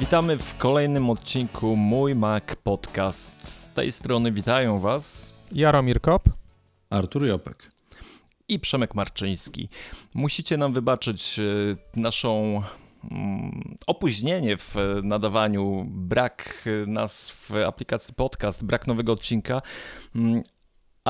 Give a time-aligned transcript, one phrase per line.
[0.00, 3.48] Witamy w kolejnym odcinku Mój Mac Podcast.
[3.48, 6.22] Z tej strony witają Was Jaromir Kop,
[6.90, 7.70] Artur Jopek
[8.48, 9.68] i Przemek Marczyński.
[10.14, 11.42] Musicie nam wybaczyć e,
[12.00, 12.62] naszą
[13.10, 19.62] mm, opóźnienie w nadawaniu, brak nas w aplikacji podcast, brak nowego odcinka,
[20.14, 20.42] mm,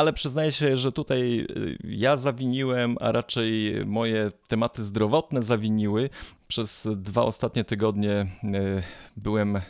[0.00, 6.10] ale przyznaję się, że tutaj y, ja zawiniłem, a raczej moje tematy zdrowotne zawiniły.
[6.48, 8.82] Przez dwa ostatnie tygodnie y,
[9.16, 9.60] byłem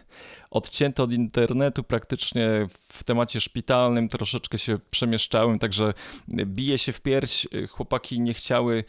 [0.50, 5.94] odcięty od internetu, praktycznie w temacie szpitalnym troszeczkę się przemieszczałem, także
[6.28, 7.46] bije się w pierś.
[7.70, 8.84] Chłopaki nie chciały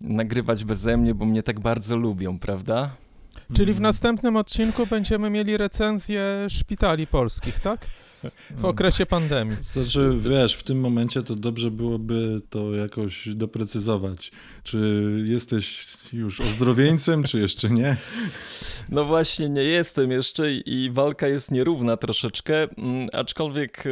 [0.00, 2.90] nagrywać beze mnie, bo mnie tak bardzo lubią, prawda?
[3.56, 7.86] Czyli w następnym odcinku będziemy mieli recenzję szpitali polskich, tak?
[8.60, 9.56] W okresie pandemii.
[9.60, 14.32] Znaczy, wiesz, w tym momencie to dobrze byłoby to jakoś doprecyzować.
[14.62, 17.96] Czy jesteś już ozdrowieńcem, czy jeszcze nie?
[18.88, 23.90] No właśnie, nie jestem jeszcze i walka jest nierówna troszeczkę, mm, aczkolwiek y,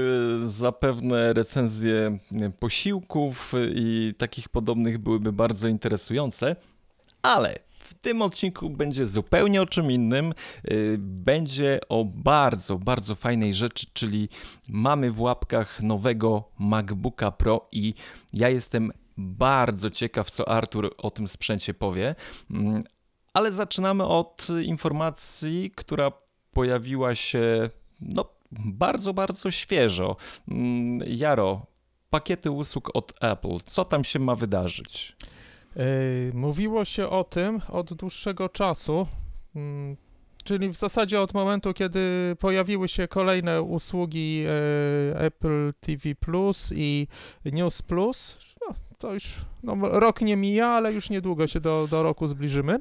[0.48, 2.18] zapewne recenzje
[2.58, 6.56] posiłków i takich podobnych byłyby bardzo interesujące,
[7.22, 7.69] ale
[8.00, 10.34] tym odcinku będzie zupełnie o czym innym.
[10.70, 14.28] Y, będzie o bardzo, bardzo fajnej rzeczy, czyli
[14.68, 17.94] mamy w łapkach nowego MacBooka Pro i
[18.32, 22.14] ja jestem bardzo ciekaw, co Artur o tym sprzęcie powie.
[22.50, 22.84] Mm,
[23.32, 26.12] ale zaczynamy od informacji, która
[26.52, 30.16] pojawiła się no, bardzo, bardzo świeżo.
[30.48, 31.66] Mm, Jaro,
[32.10, 35.16] pakiety usług od Apple, co tam się ma wydarzyć?
[36.34, 39.06] Mówiło się o tym od dłuższego czasu,
[39.56, 39.96] mm,
[40.44, 44.44] czyli w zasadzie od momentu, kiedy pojawiły się kolejne usługi
[45.14, 47.06] Apple TV Plus i
[47.44, 48.38] News Plus.
[48.68, 52.78] No, to już no, rok nie mija, ale już niedługo się do, do roku zbliżymy.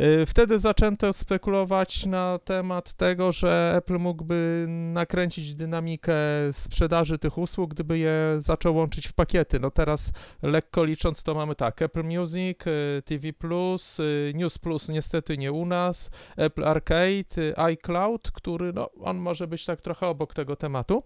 [0.00, 6.14] Y, wtedy zaczęto spekulować na temat tego, że Apple mógłby nakręcić dynamikę
[6.52, 9.60] sprzedaży tych usług, gdyby je zaczął łączyć w pakiety.
[9.60, 10.12] No teraz
[10.42, 15.66] lekko licząc to mamy tak, Apple Music, y, TV y, News Plus niestety nie u
[15.66, 21.02] nas, Apple Arcade, iCloud, który no on może być tak trochę obok tego tematu,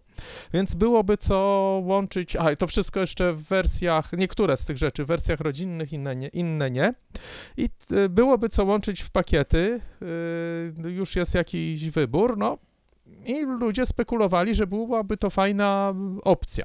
[0.52, 1.36] więc byłoby co
[1.84, 5.92] łączyć, a to wszystko jeszcze w wersjach, niektóre z tych rzeczy rzeczy w wersjach rodzinnych,
[5.92, 6.28] inne nie.
[6.28, 6.94] Inne nie.
[7.56, 9.80] I y, byłoby co łączyć w pakiety,
[10.86, 12.58] y, już jest jakiś wybór, no
[13.26, 15.94] i ludzie spekulowali, że byłaby to fajna
[16.24, 16.64] opcja.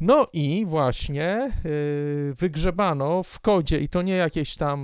[0.00, 4.80] No i właśnie yy, wygrzebano w kodzie, i to nie jakiejś tam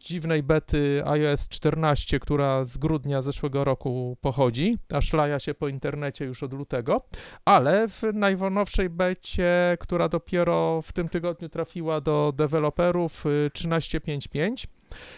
[0.00, 6.24] dziwnej bety iOS 14, która z grudnia zeszłego roku pochodzi, a szlaja się po internecie
[6.24, 7.02] już od lutego,
[7.44, 14.68] ale w najnowszej becie, która dopiero w tym tygodniu trafiła do deweloperów 13.5.5, y,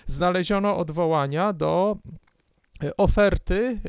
[0.06, 1.96] znaleziono odwołania do
[2.96, 3.80] oferty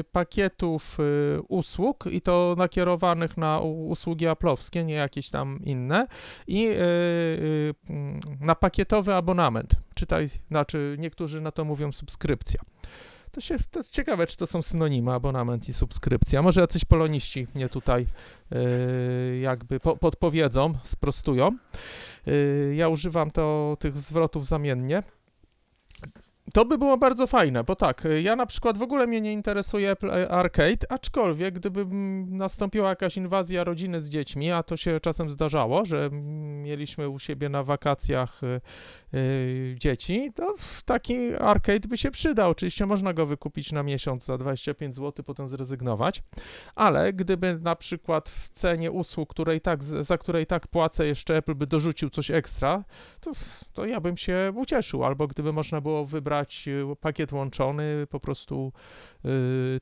[0.00, 6.06] y, pakietów y, usług i to nakierowanych na usługi aplowskie, nie jakieś tam inne
[6.46, 7.74] i y,
[8.40, 12.60] na pakietowy abonament, czytaj, znaczy niektórzy na to mówią subskrypcja.
[13.30, 16.42] To się to ciekawe, czy to są synonimy abonament i subskrypcja.
[16.42, 18.06] Może jacyś poloniści mnie tutaj
[19.40, 21.56] jakby po, podpowiedzą, sprostują.
[22.74, 25.02] ja używam to tych zwrotów zamiennie.
[26.54, 29.90] To by było bardzo fajne, bo tak, ja na przykład w ogóle mnie nie interesuje
[29.90, 31.86] Apple Arcade, aczkolwiek gdyby
[32.26, 36.10] nastąpiła jakaś inwazja rodziny z dziećmi, a to się czasem zdarzało, że
[36.62, 38.60] mieliśmy u siebie na wakacjach y,
[39.14, 40.54] y, dzieci, to
[40.84, 42.50] taki arcade by się przydał.
[42.50, 46.22] Oczywiście można go wykupić na miesiąc za 25 zł, potem zrezygnować,
[46.74, 51.54] ale gdyby na przykład w cenie usług, której tak, za której tak płacę, jeszcze Apple
[51.54, 52.84] by dorzucił coś ekstra,
[53.20, 53.32] to,
[53.72, 58.20] to ja bym się ucieszył, albo gdyby można było wybrać brać e, pakiet łączony po
[58.20, 58.72] prostu
[59.24, 59.30] yy,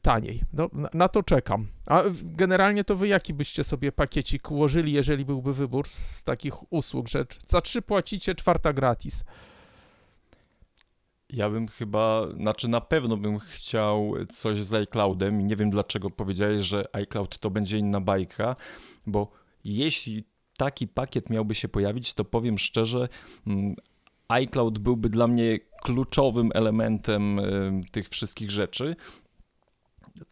[0.02, 0.40] taniej.
[0.52, 1.66] No, na, to czekam.
[1.86, 7.08] A generalnie to wy jaki byście sobie pakiecik ułożyli, jeżeli byłby wybór z takich usług,
[7.08, 9.24] że za trzy płacicie, czwarta gratis?
[11.30, 16.64] Ja bym chyba, znaczy na pewno bym chciał coś z iCloudem nie wiem dlaczego powiedziałeś,
[16.64, 18.54] że iCloud to będzie inna bajka,
[19.06, 19.30] bo
[19.64, 20.24] jeśli
[20.58, 23.08] taki pakiet miałby się pojawić, to powiem szczerze,
[23.46, 23.74] mm,
[24.28, 27.40] iCloud byłby dla mnie kluczowym elementem
[27.92, 28.96] tych wszystkich rzeczy.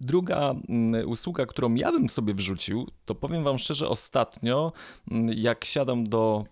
[0.00, 4.72] Druga mm, usługa, którą ja bym sobie wrzucił, to powiem Wam szczerze, ostatnio,
[5.10, 6.44] mm, jak siadam do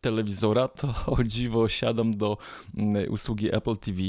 [0.00, 2.38] telewizora, to o dziwo siadam do
[2.76, 4.00] mm, usługi Apple TV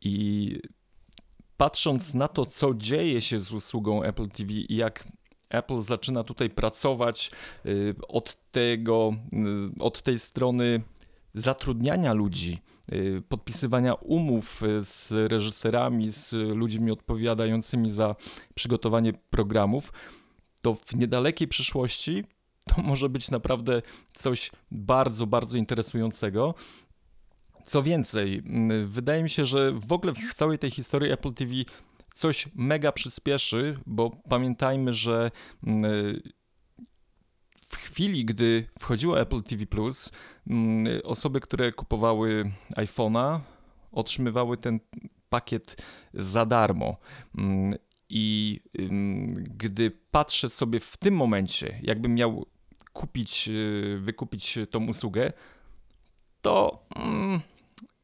[0.00, 0.56] i
[1.56, 5.04] patrząc na to, co dzieje się z usługą Apple TV i jak
[5.48, 7.30] Apple zaczyna tutaj pracować
[7.66, 9.14] y, od tego,
[9.78, 10.82] y, od tej strony
[11.34, 12.58] zatrudniania ludzi
[12.92, 18.16] y, podpisywania umów y, z reżyserami, z ludźmi odpowiadającymi za
[18.54, 19.92] przygotowanie programów,
[20.62, 22.24] to w niedalekiej przyszłości
[22.64, 23.82] to może być naprawdę
[24.14, 26.54] coś bardzo, bardzo interesującego.
[27.64, 31.54] Co więcej, mm, wydaje mi się, że w ogóle w całej tej historii Apple TV
[32.14, 35.30] coś mega przyspieszy, bo pamiętajmy, że
[35.66, 36.20] mm,
[37.90, 39.64] chwili, gdy wchodziło Apple TV
[40.46, 43.40] mm, osoby, które kupowały iPhone'a,
[43.92, 44.80] otrzymywały ten
[45.28, 45.76] pakiet
[46.14, 46.96] za darmo.
[47.38, 47.74] Mm,
[48.08, 48.60] I
[49.56, 52.46] gdy patrzę sobie w tym momencie, jakbym miał
[52.92, 55.32] kupić, y, wykupić tą usługę,
[56.42, 57.40] to mm,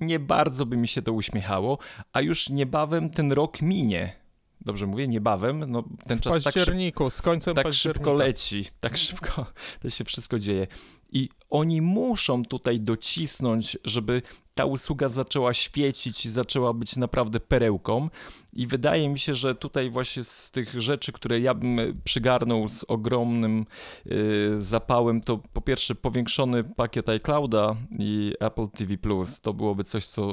[0.00, 1.78] nie bardzo by mi się to uśmiechało,
[2.12, 4.25] a już niebawem ten rok minie.
[4.66, 7.98] Dobrze mówię, niebawem, no ten w czas tak, szyb, październiku, z końcem tak października.
[7.98, 9.46] szybko leci, tak szybko
[9.80, 10.66] to się wszystko dzieje.
[11.12, 14.22] I oni muszą tutaj docisnąć, żeby
[14.54, 18.08] ta usługa zaczęła świecić i zaczęła być naprawdę perełką.
[18.52, 22.84] I wydaje mi się, że tutaj właśnie z tych rzeczy, które ja bym przygarnął z
[22.84, 23.66] ogromnym
[24.04, 29.40] yy, zapałem, to po pierwsze powiększony pakiet iClouda i Apple TV Plus.
[29.40, 30.32] To byłoby coś, co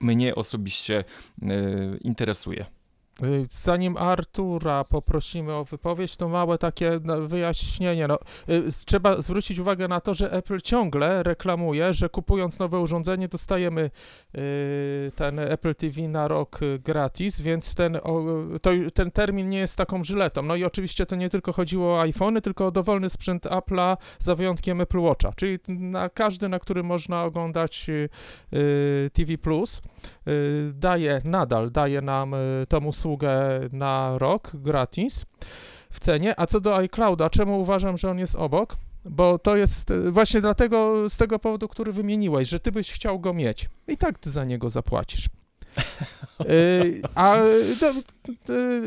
[0.00, 1.04] mnie osobiście
[1.42, 2.66] yy, interesuje.
[3.22, 8.08] Y, Zanim Artura poprosimy o wypowiedź, to małe takie no, wyjaśnienie.
[8.08, 8.18] No,
[8.48, 13.90] y, trzeba zwrócić uwagę na to, że Apple ciągle reklamuje, że kupując nowe urządzenie dostajemy
[14.34, 17.98] y, ten Apple TV na rok gratis, więc ten,
[18.62, 20.42] to, ten termin nie jest taką żyletą.
[20.42, 24.34] No i oczywiście to nie tylko chodziło o iPhony, tylko o dowolny sprzęt Apple'a za
[24.34, 27.86] wyjątkiem Apple Watcha, czyli na każdy, na którym można oglądać
[29.12, 29.34] TV
[30.72, 32.34] daje, nadal daje nam
[32.68, 33.03] tą usługę
[33.72, 35.24] na rok gratis
[35.90, 36.40] w cenie.
[36.40, 38.76] A co do iClouda, czemu uważam, że on jest obok?
[39.04, 43.20] Bo to jest y, właśnie dlatego, z tego powodu, który wymieniłeś, że ty byś chciał
[43.20, 43.68] go mieć.
[43.88, 45.28] I tak ty za niego zapłacisz.
[46.50, 47.36] Y, a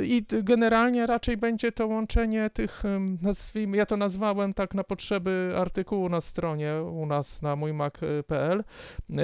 [0.03, 2.83] i generalnie raczej będzie to łączenie tych,
[3.21, 8.63] nazwijmy, ja to nazwałem tak na potrzeby artykułu na stronie u nas na mójmac.pl,
[9.09, 9.15] y,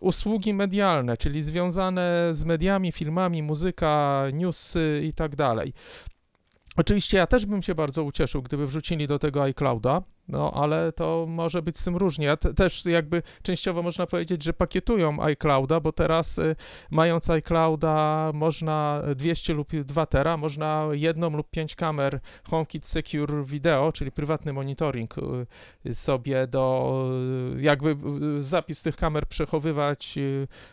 [0.00, 5.72] usługi medialne, czyli związane z mediami, filmami, muzyka, newsy i tak dalej.
[6.76, 11.26] Oczywiście ja też bym się bardzo ucieszył, gdyby wrzucili do tego iClouda, no ale to
[11.28, 12.36] może być z tym różnie.
[12.36, 16.56] Też jakby częściowo można powiedzieć, że pakietują iClouda, bo teraz y,
[16.90, 23.92] mając iClouda można 200 lub 2 tera, można jedną lub pięć kamer HomeKit Secure Video,
[23.92, 25.14] czyli prywatny monitoring
[25.86, 27.04] y, sobie do
[27.56, 27.96] y, jakby
[28.40, 30.18] zapis tych kamer przechowywać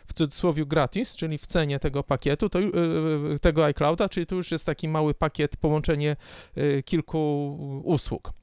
[0.06, 2.58] w cudzysłowie gratis, czyli w cenie tego pakietu, to,
[3.40, 6.16] tego iClouda, czyli tu już jest taki mały pakiet, połączenie
[6.84, 8.37] kilku usług.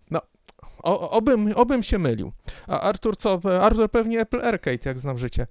[0.84, 2.32] O, obym, obym się mylił.
[2.68, 3.40] A Artur co?
[3.62, 5.48] Artur pewnie Apple Arcade, jak znam życie.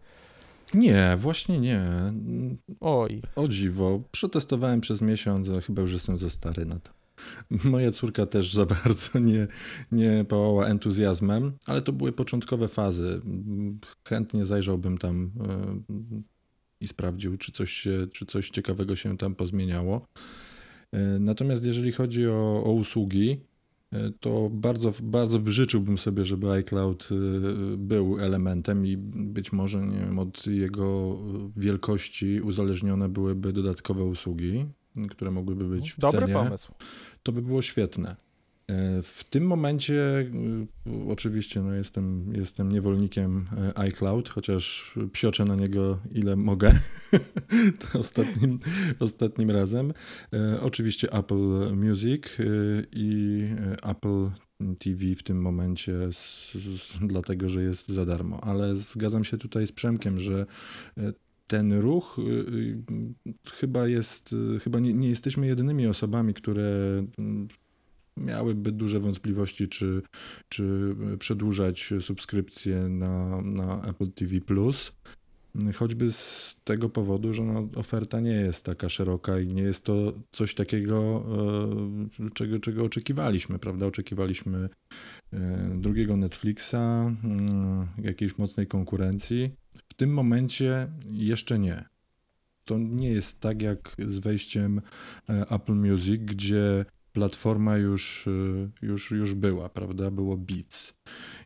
[0.75, 1.83] Nie, właśnie nie.
[2.81, 3.23] Oj.
[3.37, 6.91] O dziwo, przetestowałem przez miesiąc, a chyba już jestem za stary na to.
[7.65, 9.47] Moja córka też za bardzo nie,
[9.93, 13.21] nie pałała entuzjazmem, ale to były początkowe fazy.
[14.09, 15.95] Chętnie zajrzałbym tam e,
[16.81, 20.07] i sprawdził, czy coś, czy coś ciekawego się tam pozmieniało.
[20.93, 23.37] E, Natomiast jeżeli chodzi o, o usługi, e,
[24.21, 30.19] to bardzo, bardzo życzyłbym sobie, żeby iCloud e, był elementem i być może nie wiem,
[30.19, 31.19] od jego
[31.57, 34.67] wielkości uzależnione byłyby dodatkowe usługi,
[35.11, 36.35] które mogłyby być w Dobry cenie.
[36.35, 36.73] pomysł.
[37.23, 38.17] To by było świetne.
[38.71, 40.27] E, W tym momencie y,
[41.09, 46.73] oczywiście no jestem, jestem niewolnikiem e, iCloud, chociaż psioczę na niego ile mogę
[48.01, 48.59] ostatnim,
[49.01, 49.93] ostatnim razem.
[50.33, 52.25] E, Oczywiście Apple Music
[52.93, 54.31] i e, Apple
[54.79, 58.45] TV w tym momencie, s- s- dlatego że jest za darmo.
[58.45, 60.47] Ale zgadzam się tutaj z Przemkiem, że
[60.99, 61.13] e,
[61.47, 62.17] ten ruch
[63.53, 66.63] chyba jest, chyba nie, nie jesteśmy jedynymi osobami, które
[68.17, 70.03] miałyby duże wątpliwości, czy,
[70.49, 74.41] czy przedłużać subskrypcję na, na Apple TV.
[75.75, 80.13] Choćby z tego powodu, że no, oferta nie jest taka szeroka i nie jest to
[80.33, 81.25] coś takiego,
[82.21, 83.87] e, czego, czego oczekiwaliśmy, prawda?
[83.87, 84.69] Oczekiwaliśmy
[85.33, 89.51] e, drugiego Netflixa, mm, jakiejś mocnej konkurencji.
[89.89, 91.85] W tym momencie jeszcze nie.
[92.65, 94.81] To nie jest tak jak z wejściem
[95.29, 98.27] e, Apple Music, gdzie platforma już,
[98.83, 100.11] e, już, już była, prawda?
[100.11, 100.99] Było Beats.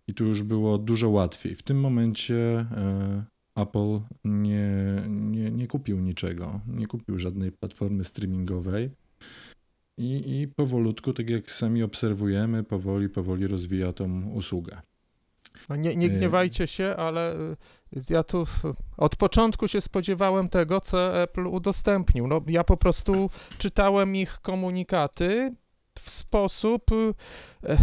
[0.06, 1.54] I tu już było dużo łatwiej.
[1.54, 3.25] W tym momencie e,
[3.56, 4.68] Apple nie,
[5.08, 8.90] nie, nie kupił niczego, nie kupił żadnej platformy streamingowej.
[9.98, 14.80] I, I powolutku, tak jak sami obserwujemy, powoli, powoli rozwija tą usługę.
[15.68, 17.56] No nie, nie Y- gniewajcie się, ale y,
[18.11, 18.45] Ja tu
[18.97, 22.26] od początku się spodziewałem tego, co Apple udostępnił.
[22.26, 25.54] No, ja po prostu czytałem ich komunikaty
[25.99, 26.83] w sposób.
[27.64, 27.76] E,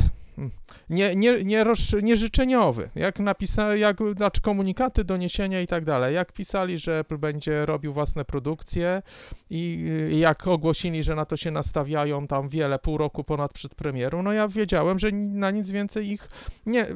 [0.90, 6.16] nie, nie, nie roz, nieżyczeniowy, jak napisali, jak, znaczy komunikaty, doniesienia i tak dalej.
[6.16, 9.02] Jak pisali, że Apple będzie robił własne produkcje
[9.50, 13.76] i, i jak ogłosili, że na to się nastawiają tam wiele, pół roku ponad przed
[13.76, 16.28] premierą, no ja wiedziałem, że na nic więcej ich
[16.66, 16.88] nie,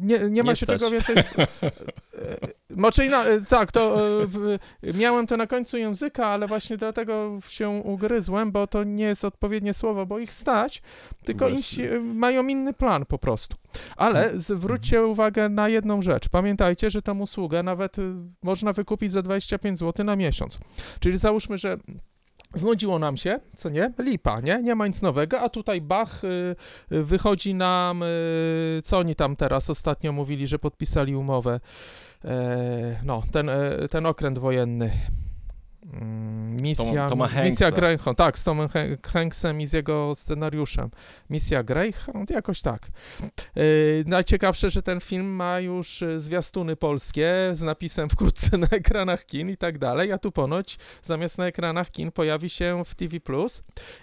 [0.00, 0.80] nie, nie ma Nie się stać.
[0.80, 1.16] czego więcej...
[2.76, 4.58] Moczy na, tak, to w,
[4.94, 9.74] miałem to na końcu języka, ale właśnie dlatego się ugryzłem, bo to nie jest odpowiednie
[9.74, 10.82] słowo, bo ich stać,
[11.24, 11.62] tylko im
[12.14, 13.56] mają inny plan po prostu.
[13.96, 16.28] Ale zwróćcie uwagę na jedną rzecz.
[16.28, 18.02] Pamiętajcie, że tą usługę nawet y,
[18.42, 20.58] można wykupić za 25 zł na miesiąc.
[21.00, 21.76] Czyli załóżmy, że
[22.54, 23.92] znudziło nam się, co nie?
[23.98, 24.60] Lipa, nie?
[24.62, 26.56] Nie ma nic nowego, a tutaj bach, y,
[26.92, 28.04] y, wychodzi nam,
[28.84, 31.60] co oni tam teraz ostatnio mówili, że podpisali umowę.
[32.24, 34.90] E, no, ten, e, ten okręt wojenny.
[35.86, 37.08] Mm, Misja,
[37.44, 40.90] misja Greyhound, tak, z Tomem Hank- Hanksem i z jego scenariuszem.
[41.30, 42.88] Misja Greyhound, jakoś tak.
[43.56, 43.62] Yy,
[44.06, 49.50] najciekawsze, że ten film ma już y, zwiastuny polskie z napisem wkrótce na ekranach kin
[49.50, 53.18] i tak dalej, a tu ponoć zamiast na ekranach kin pojawi się w TV+.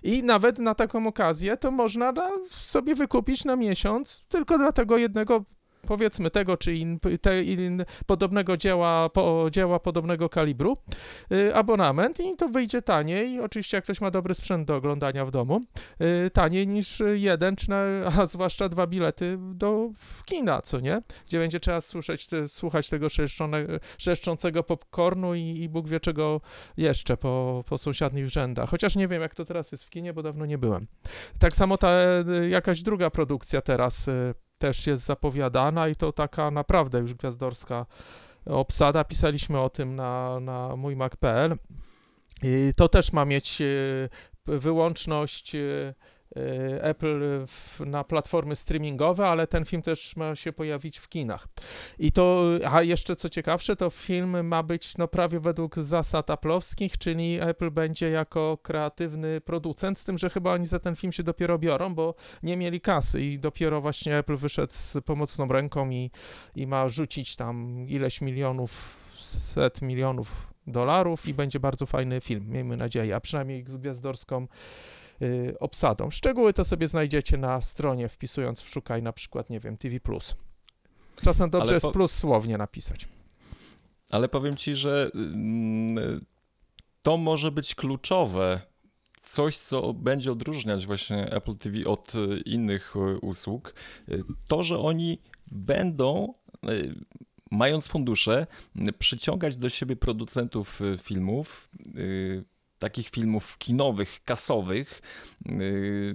[0.03, 4.97] I nawet na taką okazję to można na, sobie wykupić na miesiąc tylko dla tego
[4.97, 5.45] jednego
[5.89, 10.77] powiedzmy tego czy in, te, in, podobnego dzieła, po, dzieła podobnego kalibru,
[11.31, 15.31] y, abonament i to wyjdzie taniej, oczywiście jak ktoś ma dobry sprzęt do oglądania w
[15.31, 15.61] domu,
[16.25, 17.83] y, taniej niż jeden, czy na,
[18.19, 19.89] a zwłaszcza dwa bilety do
[20.25, 21.01] kina, co nie?
[21.27, 23.07] Gdzie będzie trzeba słyszeć, słuchać tego
[23.97, 26.41] szeszczącego popcornu i, i Bóg wie czego
[26.77, 28.69] jeszcze po, po sąsiadnich rzędach.
[28.69, 30.87] Chociaż nie wiem, jak to teraz jest w kinie, bo dawno nie byłem.
[31.39, 31.89] Tak samo ta
[32.43, 37.85] y, jakaś druga produkcja teraz y, też jest zapowiadana i to taka naprawdę już gwiazdorska
[38.45, 39.03] obsada.
[39.03, 41.57] Pisaliśmy o tym na, na mój Mac.pl.
[42.43, 43.65] I to też ma mieć e,
[44.45, 45.93] wyłączność e,
[46.81, 51.47] Apple w, na platformy streamingowe, ale ten film też ma się pojawić w kinach.
[51.99, 56.97] I to, a jeszcze co ciekawsze, to film ma być no prawie według zasad aplowskich,
[56.97, 61.23] czyli Apple będzie jako kreatywny producent, z tym, że chyba oni za ten film się
[61.23, 66.11] dopiero biorą, bo nie mieli kasy i dopiero właśnie Apple wyszedł z pomocną ręką i,
[66.55, 72.77] i ma rzucić tam ileś milionów, set milionów dolarów i będzie bardzo fajny film, miejmy
[72.77, 74.47] nadzieję, a przynajmniej z gwiazdorską y,
[75.59, 76.09] obsadą.
[76.11, 79.99] Szczegóły to sobie znajdziecie na stronie, wpisując w szukaj na przykład, nie wiem, TV+.
[81.21, 83.07] Czasem dobrze Ale jest po- plus słownie napisać.
[84.11, 86.25] Ale powiem ci, że mm,
[87.01, 88.61] to może być kluczowe.
[89.21, 93.73] Coś, co będzie odróżniać właśnie Apple TV od y, innych y, usług.
[94.09, 95.19] Y, To, że oni
[95.51, 96.33] będą,
[96.69, 96.95] y,
[97.51, 98.47] mając fundusze,
[98.89, 102.43] y, przyciągać do siebie producentów y, filmów, y,
[102.79, 105.01] takich filmów kinowych, kasowych.
[105.51, 106.13] y,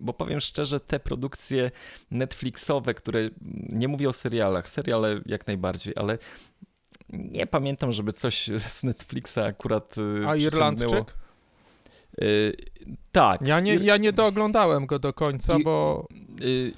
[0.00, 1.70] Bo powiem szczerze, te produkcje
[2.10, 3.30] Netflixowe, które
[3.68, 6.18] nie mówię o serialach, seriale jak najbardziej, ale
[7.12, 10.36] nie pamiętam, żeby coś z Netflixa akurat y, A.
[10.36, 11.14] Irlandczyk?
[12.22, 12.56] Y,
[13.12, 13.42] tak.
[13.42, 16.06] Ja nie, ja nie dooglądałem go do końca, I- bo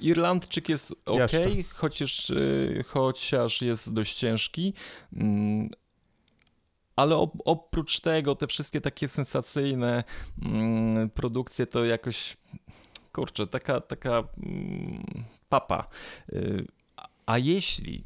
[0.01, 1.41] Irlandczyk jest ok, Jeszcze.
[1.73, 2.31] chociaż,
[2.85, 4.73] chociaż jest dość ciężki.
[7.01, 10.03] Ale op- oprócz tego, te wszystkie takie sensacyjne
[10.41, 12.37] mm, produkcje to jakoś,
[13.13, 15.03] kurczę, taka, taka mm,
[15.49, 15.87] papa.
[16.33, 16.67] Y,
[16.97, 18.03] a- A jeśli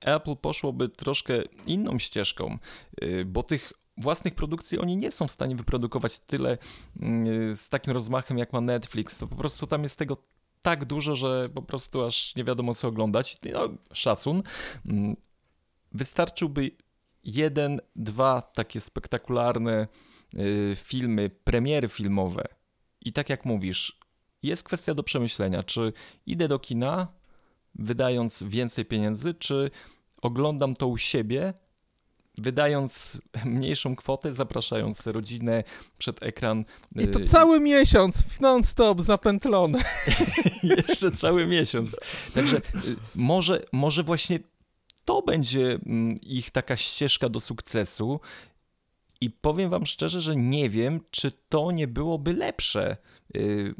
[0.00, 1.34] Apple poszłoby troszkę
[1.66, 2.58] inną ścieżką,
[3.02, 6.58] y, bo tych własnych produkcji oni nie są w stanie wyprodukować tyle
[7.02, 10.16] y, z takim rozmachem jak ma Netflix, to po prostu tam jest tego
[10.62, 13.38] tak dużo, że po prostu aż nie wiadomo co oglądać.
[13.52, 14.42] No, szacun.
[14.86, 15.16] Mm,
[15.94, 16.70] Wystarczyłby
[17.24, 19.88] jeden, dwa takie spektakularne
[20.34, 22.44] y, filmy, premiery filmowe.
[23.00, 24.00] I tak jak mówisz,
[24.42, 25.92] jest kwestia do przemyślenia, czy
[26.26, 27.08] idę do kina,
[27.74, 29.70] wydając więcej pieniędzy, czy
[30.22, 31.54] oglądam to u siebie,
[32.38, 35.64] wydając mniejszą kwotę, zapraszając rodzinę
[35.98, 36.64] przed ekran.
[36.96, 39.78] i to y, cały miesiąc non-stop zapętlone.
[40.76, 41.96] jeszcze cały miesiąc.
[42.34, 42.60] Także y,
[43.14, 44.40] może, może właśnie
[45.04, 48.20] to będzie mm, ich taka ścieżka do sukcesu.
[49.20, 52.96] I powiem wam szczerze, że nie wiem, czy to nie byłoby lepsze.
[53.36, 53.74] Y,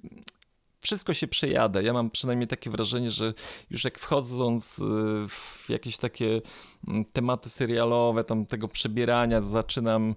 [0.83, 1.81] Wszystko się przejada.
[1.81, 3.35] Ja mam przynajmniej takie wrażenie, że
[3.71, 4.83] już jak wchodząc y,
[5.29, 6.41] w jakieś takie
[6.89, 10.15] mm, tematy serialowe, tam tego przebierania, zaczynam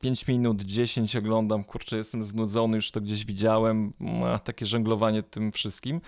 [0.00, 3.92] 5 minut, 10 oglądam, kurczę, jestem znudzony, już to gdzieś widziałem,
[4.26, 6.00] a, takie żonglowanie tym wszystkim.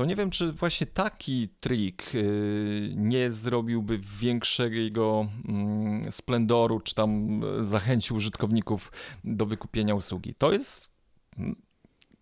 [0.00, 7.40] To nie wiem, czy właśnie taki trik y, nie zrobiłby większego mm, splendoru, czy tam
[7.58, 8.92] zachęcił użytkowników
[9.24, 10.34] do wykupienia usługi.
[10.34, 10.90] To jest.
[11.38, 11.56] mm,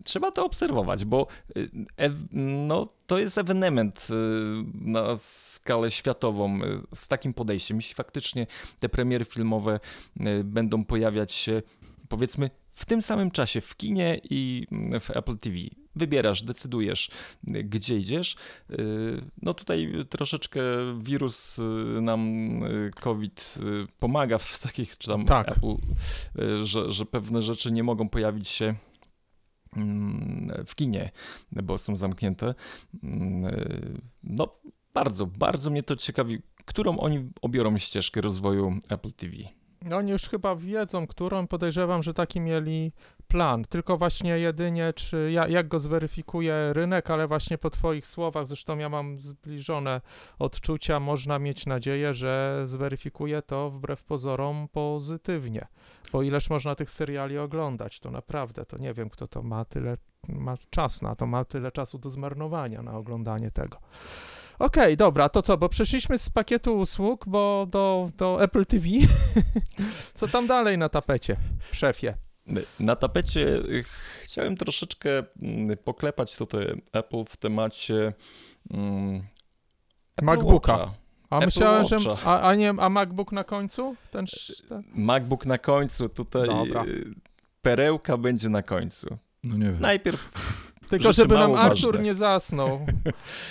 [0.05, 1.71] Trzeba to obserwować, bo y,
[2.33, 4.15] no, to jest ewenement y,
[4.75, 6.59] na skalę światową
[6.95, 7.77] z takim podejściem.
[7.77, 8.47] Jeśli faktycznie
[8.81, 9.81] te premiery filmowe
[10.45, 11.63] będą pojawiać się,
[12.09, 15.57] powiedzmy, w tym samym czasie w kinie i mm, w Apple TV.
[15.99, 17.11] Wybierasz, decydujesz,
[17.45, 18.37] gdzie idziesz.
[18.71, 20.61] Y, No tutaj troszeczkę
[20.99, 21.63] wirus y,
[22.01, 22.23] nam
[22.65, 23.59] y, COVID
[23.99, 25.49] pomaga w takich, czy tam Tak.
[25.49, 25.77] Apple,
[26.63, 28.75] że, że pewne rzeczy nie mogą pojawić się
[29.77, 31.11] mm, w kinie,
[31.53, 32.55] bo są zamknięte.
[33.03, 34.59] Mm, No
[34.95, 39.37] bardzo, bardzo mnie to ciekawi, którą oni obiorą ścieżkę rozwoju Apple TV.
[39.83, 41.47] No Oni już chyba wiedzą, którą.
[41.47, 42.93] Podejrzewam, że taki mieli
[43.29, 43.65] plan.
[43.65, 48.79] Tylko właśnie jedynie, czy ja, jak go zweryfikuje rynek, ale właśnie po Twoich słowach, zresztą
[48.79, 50.01] ja mam zbliżone
[50.39, 55.67] odczucia, można mieć nadzieję, że zweryfikuje to wbrew pozorom pozytywnie.
[56.13, 59.97] Bo ileż można tych seriali oglądać, to naprawdę, to nie wiem, kto to ma tyle,
[60.29, 63.79] ma czas na to, ma tyle czasu do zmarnowania na oglądanie tego.
[64.59, 68.87] Okej, dobra, to co, bo przeszliśmy z pakietu usług, bo do, do Apple TV.
[70.15, 71.37] co tam dalej na tapecie,
[71.73, 72.15] szefie?
[72.81, 73.85] Na tapecie y,
[74.23, 75.11] chciałem troszeczkę
[75.43, 78.13] mm, poklepać tutaj Apple w temacie
[80.17, 80.73] Apple MacBooka.
[80.73, 80.95] Watcha.
[81.31, 81.97] A Apple myślałem, że.
[81.97, 82.31] Watcha.
[82.31, 83.97] A, a nie, a MacBook na końcu?
[84.11, 84.27] Ten,
[84.69, 84.83] ten?
[84.95, 86.85] MacBook na końcu, tutaj Dobra.
[86.85, 87.15] y,
[87.63, 89.19] perełka będzie na końcu.
[89.45, 89.81] No nie wiem.
[89.81, 90.33] Najpierw
[90.89, 92.03] Tylko żeby nam Artur ważne.
[92.03, 92.81] nie zasnął.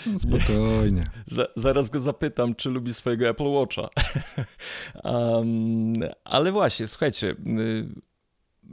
[0.06, 1.10] No, spokojnie.
[1.26, 3.90] za, zaraz go zapytam, czy lubi swojego Apple Watcha.
[5.04, 7.88] um, ale właśnie, słuchajcie, y,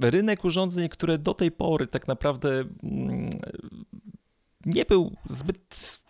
[0.00, 3.28] rynek urządzeń, które do tej pory tak naprawdę mm,
[4.66, 6.00] nie był zbyt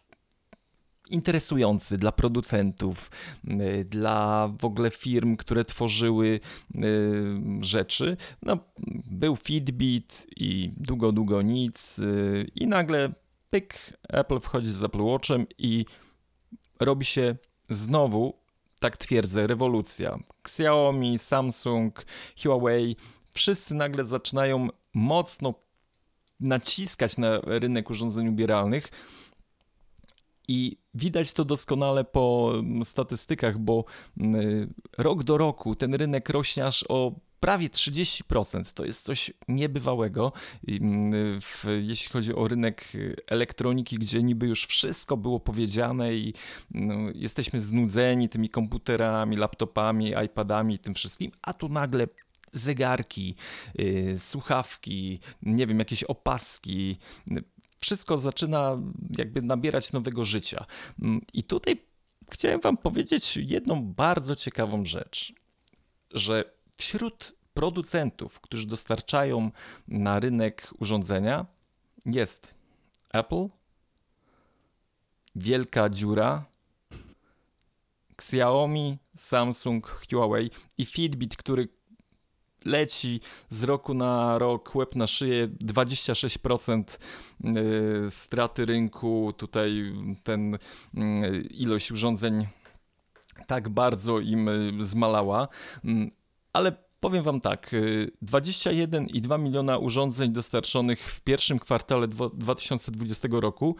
[1.10, 3.10] interesujący dla producentów,
[3.48, 6.40] y, dla w ogóle firm, które tworzyły
[6.74, 6.80] y,
[7.60, 8.16] rzeczy.
[8.42, 8.58] No,
[9.10, 13.12] był Fitbit i długo, długo nic y, i nagle
[13.50, 15.84] pyk, Apple wchodzi z Apple Watchem i
[16.80, 17.36] robi się
[17.70, 18.38] znowu,
[18.80, 20.18] tak twierdzę, rewolucja.
[20.42, 22.04] Xiaomi, Samsung,
[22.42, 22.96] Huawei,
[23.34, 25.54] wszyscy nagle zaczynają mocno
[26.40, 28.88] naciskać na rynek urządzeń ubieralnych
[30.48, 33.84] i widać to doskonale po mm, statystykach, bo
[34.20, 38.74] mm, rok do roku ten rynek rośnie aż o prawie 30%.
[38.74, 40.32] To jest coś niebywałego,
[40.68, 46.34] mm, w, jeśli chodzi o rynek y, elektroniki, gdzie niby już wszystko było powiedziane i
[46.70, 52.06] no, jesteśmy znudzeni tymi komputerami, laptopami, iPadami tym wszystkim, a tu nagle
[52.52, 53.34] zegarki,
[53.80, 56.96] y, słuchawki, nie wiem, jakieś opaski,
[57.30, 57.53] y,
[57.84, 58.78] wszystko zaczyna
[59.18, 60.66] jakby nabierać nowego życia.
[61.02, 61.82] Mm, I tutaj
[62.30, 65.32] chciałem Wam powiedzieć jedną bardzo ciekawą rzecz,
[66.10, 69.50] że wśród producentów, którzy dostarczają
[69.88, 71.46] na rynek urządzenia,
[72.06, 72.54] jest
[73.12, 73.48] Apple,
[75.36, 76.44] wielka dziura,
[78.12, 81.68] Xiaomi, Samsung, Huawei i Fitbit, który
[82.64, 86.98] leci z roku na rok, łeb na szyję, 26%
[88.06, 90.58] y, straty rynku, tutaj ten y,
[91.50, 92.46] ilość urządzeń
[93.46, 95.48] tak bardzo im y, zmalała,
[95.84, 96.10] Mm,
[96.52, 103.76] ale powiem wam tak, y, 21,2 miliona urządzeń dostarczonych w pierwszym kwartale dwa- 2020 roku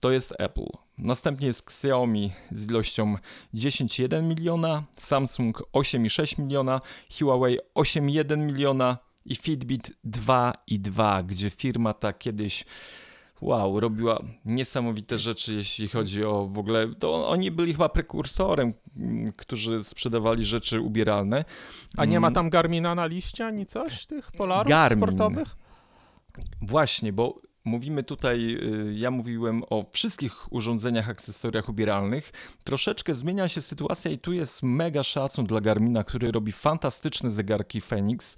[0.00, 0.66] to jest Apple.
[0.98, 3.14] Następnie jest Xiaomi z ilością
[3.54, 6.80] 10,1 miliona, Samsung 8,6 miliona,
[7.18, 12.64] Huawei 8,1 miliona i Fitbit 2,2, gdzie firma ta kiedyś
[13.40, 19.32] wow, robiła niesamowite rzeczy, jeśli chodzi o w ogóle, to oni byli chyba prekursorem, mm,
[19.32, 21.44] którzy sprzedawali rzeczy ubieralne.
[21.96, 24.98] A nie ma Mm, tam Garmina na liście ani coś tych polarów Garmin.
[24.98, 25.56] sportowych?
[26.62, 28.58] Właśnie, bo mówimy tutaj,
[28.90, 32.32] y, ja mówiłem o wszystkich urządzeniach, akcesoriach ubieralnych.
[32.64, 37.80] Troszeczkę zmienia się sytuacja i tu jest mega szacun dla Garmina, który robi fantastyczne zegarki
[37.80, 38.36] Phoenix.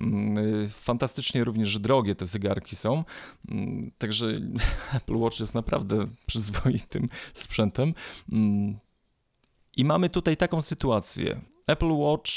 [0.00, 3.04] Mm, y, Fantastycznie również drogie te zegarki są.
[3.48, 4.26] Mm, Także
[4.96, 7.94] Apple Watch jest naprawdę przyzwoitym sprzętem.
[8.32, 8.78] Mm,
[9.76, 11.40] I mamy tutaj taką sytuację.
[11.66, 12.30] Apple Watch,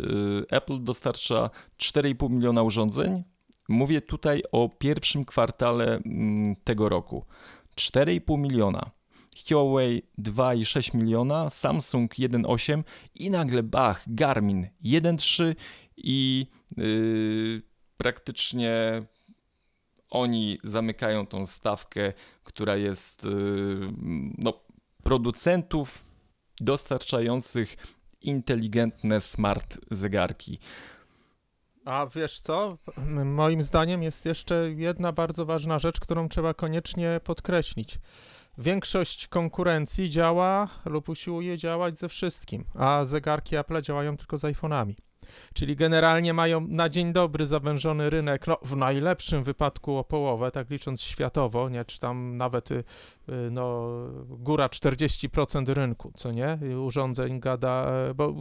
[0.00, 3.24] y, Apple dostarcza 4,5 miliona urządzeń,
[3.68, 7.24] Mówię tutaj o pierwszym kwartale mm, tego roku.
[7.76, 8.90] 4,5 miliona.
[9.48, 12.82] Huawei 2,6 miliona, Samsung 1,8
[13.14, 15.54] i nagle bach, Garmin 1,3
[15.96, 17.62] i yy,
[17.96, 19.02] praktycznie
[20.10, 22.12] oni zamykają tą stawkę,
[22.44, 23.28] która jest y,
[24.38, 24.52] no,
[25.02, 26.04] producentów
[26.60, 27.76] dostarczających
[28.20, 30.58] inteligentne smart zegarki.
[31.88, 32.78] A wiesz co?
[33.24, 37.98] Moim zdaniem jest jeszcze jedna bardzo ważna rzecz, którą trzeba koniecznie podkreślić.
[38.58, 44.94] Większość konkurencji działa lub usiłuje działać ze wszystkim, a zegarki Apple działają tylko z iPhone'ami.
[45.54, 50.70] Czyli generalnie mają na dzień dobry zawężony rynek, no w najlepszym wypadku o połowę, tak
[50.70, 52.84] licząc światowo, nie, czy tam nawet y,
[53.50, 53.88] no,
[54.26, 58.34] góra 40% rynku, co nie, Y, urządzeń gada, e, bo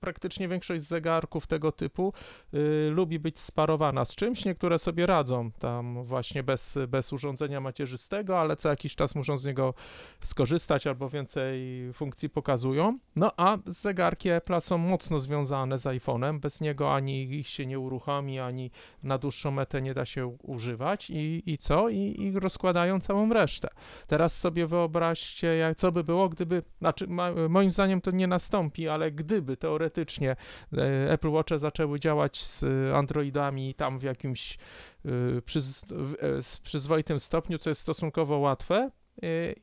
[0.00, 2.12] praktycznie większość zegarków tego typu
[2.54, 4.44] y, lubi być sparowana z czymś.
[4.44, 9.46] Niektóre sobie radzą tam właśnie bez, bez urządzenia macierzystego, ale co jakiś czas muszą z
[9.46, 9.74] niego
[10.20, 11.60] skorzystać albo więcej
[11.92, 12.94] funkcji pokazują.
[13.16, 16.29] No a zegarki Apple'a są mocno związane z iPhone'em.
[16.38, 18.70] Bez niego ani ich się nie uruchomi, ani
[19.02, 21.10] na dłuższą metę nie da się używać.
[21.10, 21.88] I, i co?
[21.88, 23.68] I, I rozkładają całą resztę.
[24.06, 27.06] Teraz sobie wyobraźcie, jak, co by było, gdyby, znaczy
[27.48, 30.36] moim zdaniem to nie nastąpi, ale gdyby teoretycznie
[30.72, 32.64] e, Apple Watche zaczęły działać z
[32.94, 34.58] Androidami tam w jakimś
[35.04, 38.90] e, przyz, w, e, przyzwoitym stopniu, co jest stosunkowo łatwe.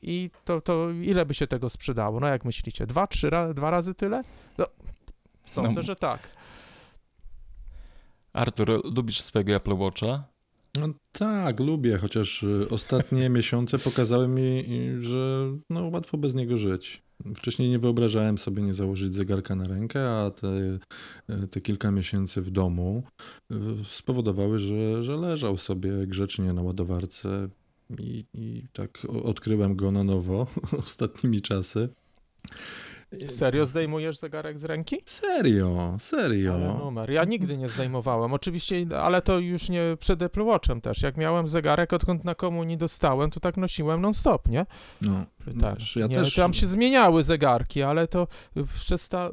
[0.02, 2.20] I to, to ile by się tego sprzedało?
[2.20, 2.88] No jak myślicie?
[2.88, 4.24] Dwa, trzy, ra, dwa razy tyle?
[4.58, 4.66] No,
[5.48, 5.84] sądzę, No.
[5.84, 6.30] że tak.
[8.34, 10.24] Artur, lubisz swojego Apple Watcha?
[10.80, 14.64] No tak, lubię, chociaż y, ostatnie miesiące pokazały mi,
[15.00, 17.02] że no, łatwo bez niego żyć.
[17.36, 20.48] Wcześniej nie wyobrażałem sobie nie założyć zegarka na rękę, a te,
[21.30, 23.04] y, te kilka miesięcy w domu
[23.52, 23.56] y,
[23.86, 27.50] spowodowały, że, że leżał sobie grzecznie na ładowarce
[28.00, 30.48] i, i tak odkryłem go na nowo
[30.86, 31.90] ostatnimi czasy.
[33.28, 35.02] Serio zdejmujesz zegarek z ręki?
[35.06, 36.54] Serio, serio.
[36.54, 37.10] Ale numer.
[37.10, 38.34] Ja nigdy nie zdejmowałem.
[38.34, 41.02] Oczywiście, ale to już nie przed Apple Watchem też.
[41.02, 44.66] Jak miałem zegarek, odkąd na komunii dostałem, to tak nosiłem non-stop, nie?
[45.02, 45.26] No,
[45.62, 45.80] Tak.
[45.80, 46.36] wiesz, ja nie, też...
[46.36, 48.28] Tam się zmieniały zegarki, ale to
[48.80, 49.30] przez ta...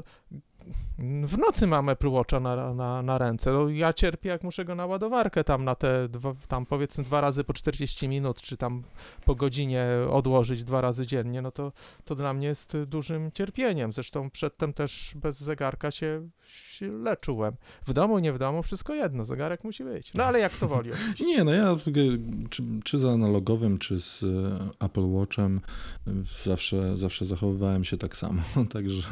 [1.26, 3.52] W nocy mam Apple Watcha na, na, na ręce.
[3.52, 7.20] No, ja cierpię, jak muszę go na ładowarkę tam na te, dwa, tam powiedzmy dwa
[7.20, 8.82] razy po 40 minut, czy tam
[9.24, 11.72] po godzinie odłożyć dwa razy dziennie, no to,
[12.04, 13.92] to dla mnie jest dużym cierpieniem.
[13.92, 17.54] Zresztą przedtem też bez zegarka się, się leczyłem.
[17.86, 20.14] W domu, nie w domu, wszystko jedno, zegarek musi być.
[20.14, 20.92] No ale jak to woli.
[20.94, 21.24] oczywiście.
[21.26, 21.76] Nie, no ja
[22.50, 24.26] czy, czy z analogowym, czy z y,
[24.80, 25.60] Apple Watchem
[26.44, 28.42] zawsze, zawsze zachowywałem się tak samo.
[28.72, 29.02] Także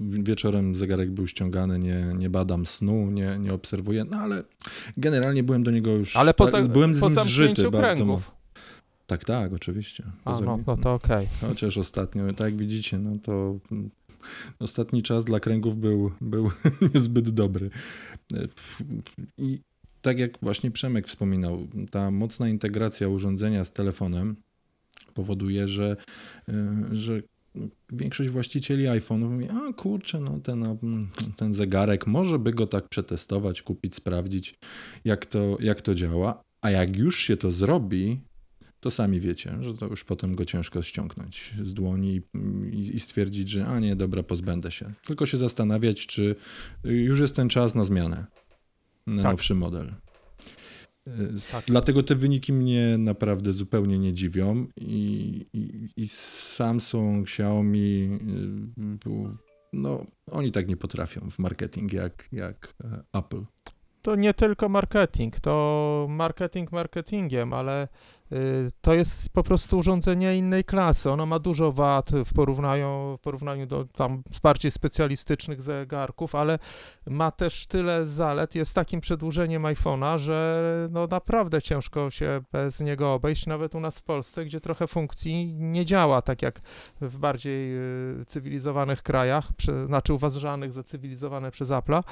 [0.00, 4.42] wieczorem zegarek był ściągany, nie, nie badam snu, nie, nie obserwuję, no ale
[4.96, 6.16] generalnie byłem do niego już.
[6.16, 8.04] Ale po, tak, byłem z po nim zżyty bardzo.
[8.04, 8.34] mo- kręgów.
[9.06, 10.04] Tak, tak, oczywiście.
[10.24, 11.26] A, no, no to okej.
[11.40, 13.58] Chociaż ostatnio, tak jak widzicie, no to
[14.58, 16.50] ostatni czas dla kręgów był, był
[16.94, 17.70] niezbyt dobry.
[19.38, 19.60] I
[20.02, 24.36] tak jak właśnie Przemek wspominał, ta mocna integracja urządzenia z telefonem
[25.14, 25.96] powoduje, że,
[26.48, 26.52] y,
[26.96, 27.22] że
[27.92, 30.78] większość właścicieli iPhone'ów mówi, a kurczę, no ten,
[31.36, 34.54] ten zegarek, może by go tak przetestować, kupić, sprawdzić,
[35.04, 36.42] jak to, jak to działa.
[36.60, 38.20] A jak już się to zrobi,
[38.80, 42.22] to sami wiecie, że to już potem go ciężko ściągnąć z dłoni
[42.72, 44.92] i, i stwierdzić, że a nie, dobra, pozbędę się.
[45.06, 46.36] Tylko się zastanawiać, czy
[46.84, 48.26] już jest ten czas na zmianę,
[49.06, 49.32] na Tak.
[49.32, 49.94] nowszy model.
[51.34, 51.64] S- Tak.
[51.66, 58.18] Dlatego te wyniki mnie naprawdę zupełnie nie dziwią i, i, i Samsung, Xiaomi,
[58.76, 59.36] był-
[59.72, 63.44] no oni tak nie potrafią w marketing jak, jak e, Apple.
[64.02, 67.88] To nie tylko marketing, to marketing marketingiem, ale
[68.80, 71.10] to jest po prostu urządzenie innej klasy.
[71.10, 76.58] Ono ma dużo wad w porównaniu, w porównaniu do tam bardziej specjalistycznych zegarków, ale
[77.06, 83.14] ma też tyle zalet, jest takim przedłużeniem iPhone'a, że no naprawdę ciężko się bez niego
[83.14, 86.60] obejść, nawet u nas w Polsce, gdzie trochę funkcji nie działa tak jak
[87.00, 87.78] w bardziej
[88.20, 92.02] y, cywilizowanych krajach, przy, znaczy uważanych za cywilizowane przez Apple'a,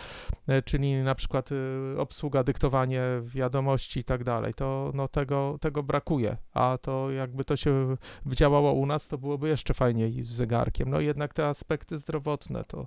[0.46, 1.56] e, czyli na przykład y,
[1.98, 7.56] obsługa, dyktowanie wiadomości i tak dalej, to no, tego, tego brakuje, a to jakby to
[7.56, 10.90] się działało u nas, to byłoby jeszcze fajniej z zegarkiem.
[10.90, 12.86] No jednak te aspekty zdrowotne to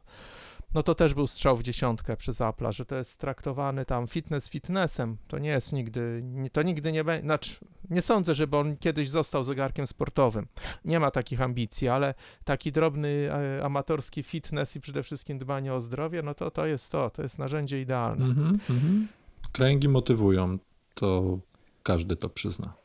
[0.74, 4.50] no to też był strzał w dziesiątkę przez Apple'a, że to jest traktowany tam fitness
[4.50, 7.56] fitnessem, to nie jest nigdy, to nigdy nie będzie, znaczy
[7.90, 10.48] nie sądzę, żeby on kiedyś został zegarkiem sportowym.
[10.86, 15.82] Nie ma takich ambicji, ale taki drobny e, amatorski fitness i przede wszystkim dbanie o
[15.82, 18.26] zdrowie, no to to jest to, to jest narzędzie idealne.
[18.26, 19.08] Mhm, mhm.
[19.52, 20.58] Kręgi motywują,
[20.94, 21.40] to
[21.84, 22.85] każdy to przyzna.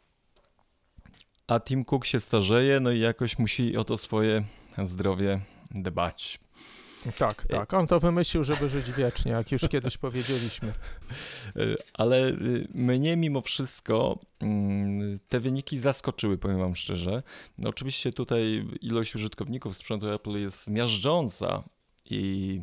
[1.51, 4.45] A Tim Cook się starzeje, no i jakoś musi o to swoje
[4.85, 6.41] zdrowie dbać.
[7.19, 7.75] Tak, tak.
[7.75, 10.69] On to wymyślił, żeby żyć wiecznie, jak już kiedyś powiedzieliśmy.
[10.69, 11.63] E,
[11.95, 17.23] ale y, mnie mimo wszystko mm, te wyniki zaskoczyły, powiem wam szczerze.
[17.59, 21.63] No, oczywiście tutaj ilość użytkowników sprzętu Apple jest miażdżąca
[22.05, 22.63] i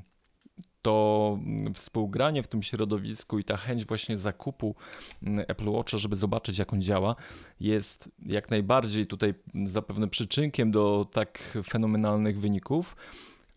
[0.87, 4.75] to mm, współgranie w tym środowisku i ta chęć właśnie zakupu
[5.23, 7.15] mm, Apple Watcha, żeby zobaczyć jak on działa,
[7.59, 12.95] jest jak najbardziej tutaj zapewne przyczynkiem do tak fenomenalnych wyników,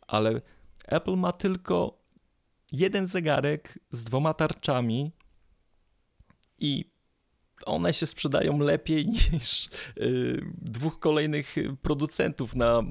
[0.07, 0.40] ale
[0.85, 1.99] Apple ma tylko
[2.73, 5.12] jeden zegarek z dwoma tarczami
[6.59, 6.90] i
[7.66, 12.83] one się sprzedają lepiej niż y, dwóch kolejnych producentów na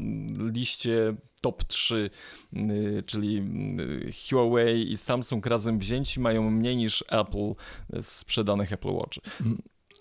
[0.52, 2.10] liście top 3,
[2.54, 7.54] y, czyli y, Huawei i Samsung razem wzięci mają mniej niż Apple
[8.02, 9.17] sprzedanych Apple Watch.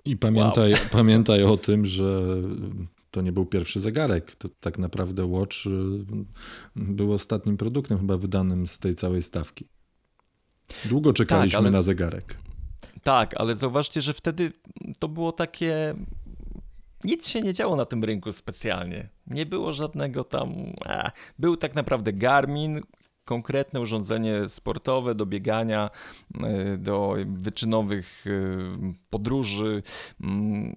[0.05, 0.81] I pamiętaj, wow.
[0.92, 2.37] pamiętaj o tym, że
[3.11, 4.35] to nie był pierwszy zegarek.
[4.35, 5.70] To tak naprawdę Watch y,
[6.77, 9.68] był ostatnim produktem chyba wydanym z tej całej stawki.
[10.85, 11.70] Długo czekaliśmy tak, ale...
[11.70, 12.37] na zegarek.
[13.03, 14.53] Tak, ale zauważcie, że wtedy
[14.98, 15.94] to było takie.
[17.04, 19.08] Nic się nie działo na tym rynku specjalnie.
[19.26, 20.54] Nie było żadnego tam.
[20.84, 22.80] A, był tak naprawdę Garmin,
[23.24, 25.90] konkretne urządzenie sportowe do biegania,
[26.74, 28.76] y, do wyczynowych y,
[29.11, 29.82] podróży,
[30.20, 30.74] mm,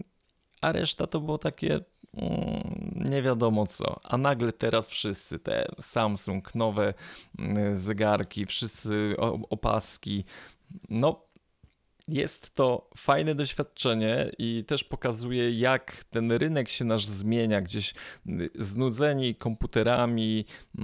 [0.61, 1.79] a reszta to było takie
[2.13, 3.99] mm, nie wiadomo co.
[4.03, 6.93] A nagle teraz wszyscy te Samsung, nowe
[7.39, 9.15] mm, zegarki, wszyscy
[9.49, 10.25] opaski,
[10.89, 11.30] no
[12.07, 17.93] jest to fajne doświadczenie i też pokazuje, jak ten rynek się nasz zmienia, gdzieś
[18.55, 20.81] znudzeni komputerami, y,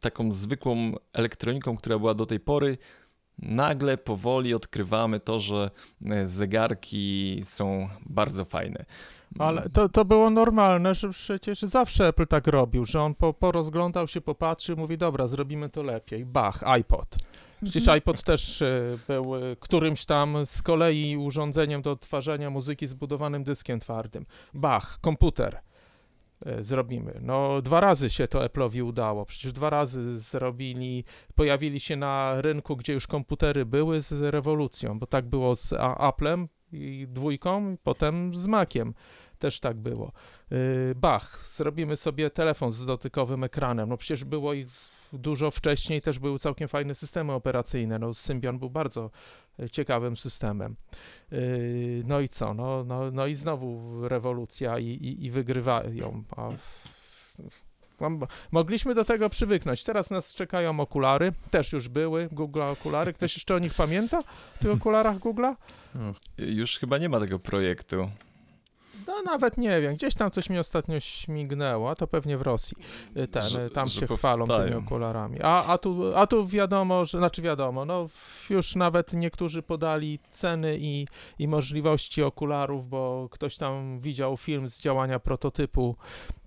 [0.00, 2.78] taką zwykłą elektroniką, która była do tej pory.
[3.38, 5.70] Nagle powoli odkrywamy to, że
[6.06, 8.84] y, zegarki są bardzo fajne.
[9.38, 14.08] Ale to, to było normalne, że przecież zawsze Apple tak robił, że on po, porozglądał
[14.08, 16.24] się, popatrzył, mówi, dobra, zrobimy to lepiej.
[16.24, 17.16] Bach, iPod.
[17.64, 23.44] Przecież iPod też e, był e, którymś tam z kolei urządzeniem do odtwarzania muzyki zbudowanym
[23.44, 24.26] dyskiem twardym.
[24.54, 25.60] Bach, komputer
[26.46, 27.18] e, zrobimy.
[27.22, 29.26] No, dwa razy się to Apple'owi udało.
[29.26, 35.06] Przecież dwa razy zrobili, pojawili się na rynku, gdzie już komputery były z rewolucją, bo
[35.06, 38.94] tak było z Applem i dwójką, potem z Maciem
[39.38, 40.12] też tak było.
[40.96, 43.88] Bach, zrobimy sobie telefon z dotykowym ekranem.
[43.88, 44.68] No przecież było ich
[45.12, 47.98] dużo wcześniej też były całkiem fajne systemy operacyjne.
[47.98, 49.10] No, Symbian był bardzo
[49.58, 50.76] e, ciekawym systemem.
[51.32, 51.36] E,
[52.04, 52.54] no i co?
[52.54, 56.24] No, no, no i znowu rewolucja i, i, i wygrywają.
[56.36, 56.48] A
[58.50, 59.84] Mogliśmy do tego przywyknąć.
[59.84, 61.32] Teraz nas czekają okulary.
[61.50, 63.12] Też już były Google okulary.
[63.12, 64.22] Ktoś jeszcze o nich pamięta?
[64.54, 65.54] W tych okularach Google'a?
[66.38, 68.10] Już chyba nie ma tego projektu.
[69.06, 72.76] No nawet nie wiem, gdzieś tam coś mi ostatnio śmignęło, a to pewnie w Rosji.
[73.16, 74.44] Y, ten, że, tam że się powstają.
[74.44, 75.38] chwalą tymi okularami.
[75.42, 78.08] A, a, tu, a tu wiadomo, że, znaczy wiadomo, no
[78.50, 81.06] już nawet niektórzy podali ceny i,
[81.38, 85.96] i możliwości okularów, bo ktoś tam widział film z działania prototypu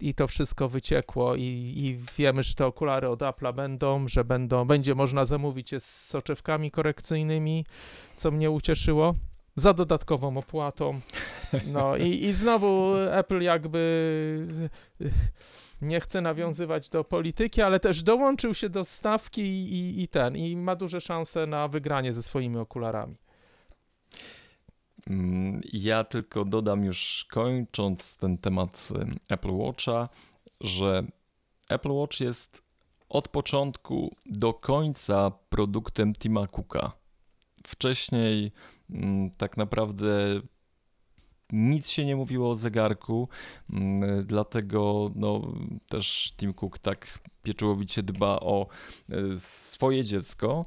[0.01, 4.65] i to wszystko wyciekło i, i wiemy, że te okulary od Apple'a będą, że będą,
[4.65, 7.65] będzie można zamówić je z soczewkami korekcyjnymi,
[8.15, 9.15] co mnie ucieszyło
[9.59, 10.99] za dodatkową opłatą.
[11.67, 14.47] No i, i znowu Apple jakby
[15.81, 20.57] nie chce nawiązywać do polityki, ale też dołączył się do stawki i, i ten, i
[20.57, 23.15] ma duże szanse na wygranie ze swoimi okularami.
[25.07, 28.89] Mm, ja tylko dodam już kończąc ten temat
[29.29, 30.09] Apple Watcha,
[30.61, 31.03] że
[31.69, 32.63] Apple Watch jest
[33.09, 36.91] od początku do końca produktem Tima Cooka.
[37.67, 38.51] Wcześniej
[39.37, 40.41] tak naprawdę
[41.51, 43.29] nic się nie mówiło o zegarku,
[43.69, 45.53] mm, dlatego no,
[45.89, 48.67] też Tim Cook tak pieczołowicie dba o
[49.09, 50.65] e, swoje dziecko.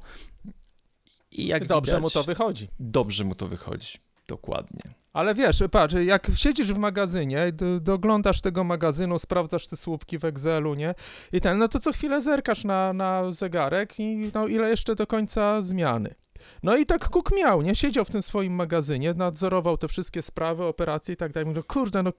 [1.31, 2.67] I jak dobrze widać, mu to wychodzi.
[2.79, 4.81] Dobrze mu to wychodzi, dokładnie.
[5.13, 10.25] Ale wiesz, patrz, jak siedzisz w magazynie, do, doglądasz tego magazynu, sprawdzasz te słupki w
[10.25, 10.95] Excelu, nie?
[11.31, 15.07] I ten, no to co chwilę zerkasz na, na zegarek i no ile jeszcze do
[15.07, 16.15] końca zmiany.
[16.63, 17.75] No i tak Cook miał, nie?
[17.75, 21.47] Siedział w tym swoim magazynie, nadzorował te wszystkie sprawy, operacje i tak dalej.
[21.47, 22.11] Mówił, kurde, no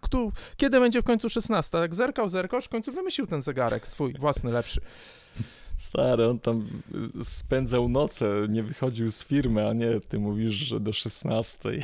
[0.00, 1.78] kto, kiedy będzie w końcu 16?
[1.78, 4.80] Tak zerkał, zerkał, w końcu wymyślił ten zegarek swój, własny, lepszy.
[5.78, 6.66] Stary, on tam
[7.24, 11.58] spędzał noce, nie wychodził z firmy, a nie ty mówisz, że do 16.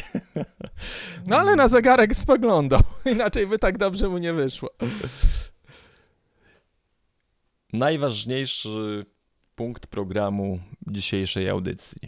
[1.26, 2.80] No ale na zegarek spoglądał,
[3.12, 4.70] inaczej by tak dobrze mu nie wyszło.
[7.72, 9.06] Najważniejszy
[9.54, 12.00] punkt programu dzisiejszej audycji.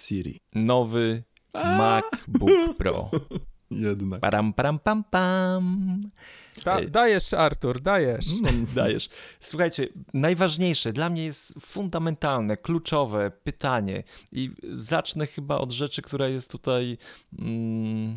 [0.00, 0.40] Siri.
[0.54, 1.22] Nowy
[1.54, 3.10] MacBook Pro.
[3.70, 4.20] Jednak.
[4.20, 6.00] Param, param, pam, pam.
[6.64, 8.26] Da, dajesz, Artur, dajesz.
[8.42, 9.08] No, Dajesz.
[9.40, 16.50] Słuchajcie, najważniejsze, dla mnie jest fundamentalne, kluczowe pytanie i zacznę chyba od rzeczy, która jest
[16.50, 16.98] tutaj
[17.38, 18.16] mm,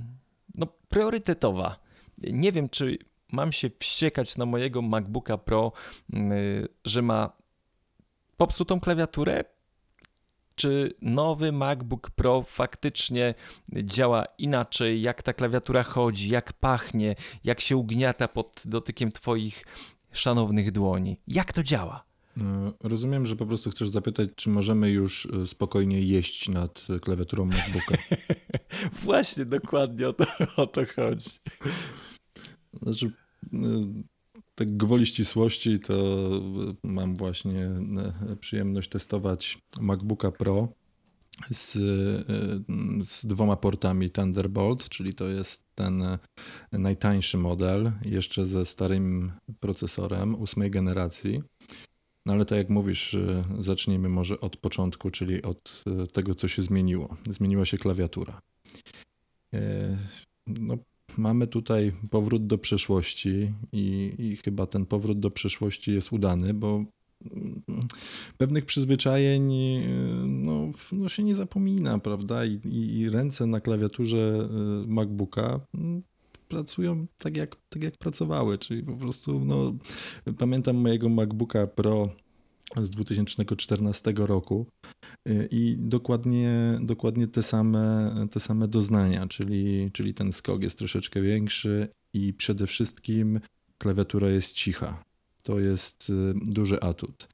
[0.56, 1.80] no, priorytetowa.
[2.18, 2.98] Nie wiem, czy
[3.32, 5.72] mam się wściekać na mojego MacBooka Pro,
[6.14, 7.45] mm, że ma
[8.38, 9.44] popsutą klawiaturę,
[10.56, 13.34] czy nowy MacBook Pro faktycznie
[13.84, 19.66] działa inaczej, jak ta klawiatura chodzi, jak pachnie, jak się ugniata pod dotykiem twoich
[20.12, 21.18] szanownych dłoni.
[21.28, 22.04] Jak to działa?
[22.38, 27.46] E, Rozumiem, że po prostu chcesz zapytać, czy możemy już e, spokojnie jeść nad klawiaturą
[27.46, 27.98] MacBooka.
[29.04, 30.26] Właśnie, dokładnie o to,
[30.58, 31.30] o to chodzi.
[32.82, 33.12] Znaczy,
[33.54, 33.58] e,
[34.56, 40.68] tak gwoli ścisłości, to e, mam właśnie e, przyjemność testować MacBooka Pro
[41.52, 41.82] z, e,
[43.04, 46.04] z dwoma portami Thunderbolt, czyli to jest ten
[46.72, 51.42] najtańszy model, jeszcze ze starym procesorem ósmej generacji.
[52.26, 53.18] No ale tak jak mówisz,
[53.60, 57.18] zacznijmy może od początku, czyli od tego, co się zmieniło.
[57.30, 58.42] Zmieniła się klawiatura.
[60.48, 60.78] No,
[61.18, 66.86] mamy tutaj powrót do przeszłości i, i chyba ten powrót do przeszłości jest udany, bo
[67.32, 67.64] mm,
[68.38, 69.54] pewnych przyzwyczajeń
[70.26, 72.46] no, no się nie zapomina, prawda?
[72.46, 76.04] I, i, i ręce na klawiaturze e, MacBooka mm,
[76.48, 79.74] pracują tak jak, tak jak pracowały, czyli po prostu no,
[80.38, 82.10] pamiętam mojego MacBooka Pro
[82.84, 84.68] z 2014 roku
[85.30, 91.22] y, i dokładnie, dokładnie te, same, te same doznania, czyli, czyli ten skok jest troszeczkę
[91.22, 93.40] większy i przede wszystkim
[93.78, 95.04] klawiatura jest cicha.
[95.44, 97.28] To jest y, duży atut.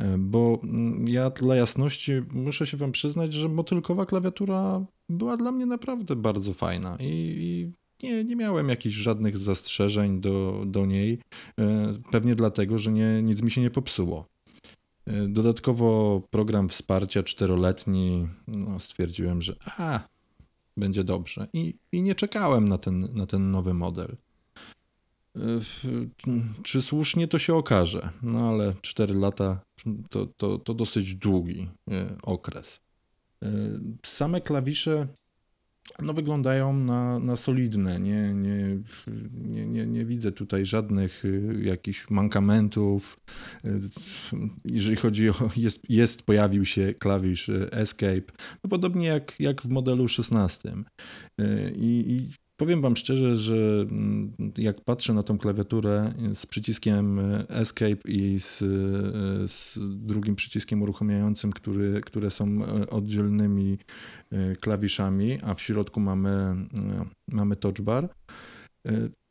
[0.00, 5.52] Y, Bo mm, ja dla jasności muszę się wam przyznać, że motylkowa klawiatura była dla
[5.52, 7.04] mnie naprawdę bardzo fajna i,
[7.38, 11.18] i nie, nie miałem jakichś żadnych zastrzeżeń do, do niej.
[12.10, 14.26] Pewnie dlatego, że nie, nic mi się nie popsuło.
[15.28, 20.08] Dodatkowo program wsparcia czteroletni, no stwierdziłem, że a,
[20.76, 21.48] będzie dobrze.
[21.52, 24.16] I, i nie czekałem na ten, na ten nowy model.
[26.62, 28.10] Czy słusznie to się okaże?
[28.22, 29.60] No ale 4 lata
[30.10, 32.80] to, to, to dosyć długi e, okres.
[33.42, 33.48] E,
[34.02, 35.08] Same klawisze
[36.02, 38.00] no, wyglądają na, na solidne.
[38.00, 38.78] Nie, nie,
[39.36, 43.20] nie, nie, nie widzę tutaj żadnych y, jakichś mankamentów.
[43.64, 43.78] Y,
[44.64, 45.34] Jeżeli chodzi o.
[45.56, 48.32] Jest, jest pojawił się klawisz y, Escape,
[48.64, 50.74] no podobnie jak, jak w modelu 16.
[51.40, 53.54] Y, I, I powiem Wam szczerze, że
[53.90, 60.82] mm, jak patrzę na tą klawiaturę z przyciskiem Escape i z, y, z drugim przyciskiem
[60.82, 63.78] uruchamiającym, który, które są y, oddzielnymi
[64.32, 66.56] y, klawiszami, a w środku mamy,
[67.28, 68.08] mamy touch bar,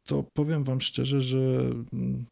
[0.03, 2.25] to powiem Wam szczerze, że mm,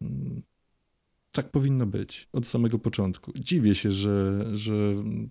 [1.32, 3.32] tak powinno być od samego początku.
[3.36, 5.30] Dziwię się, że, że mm,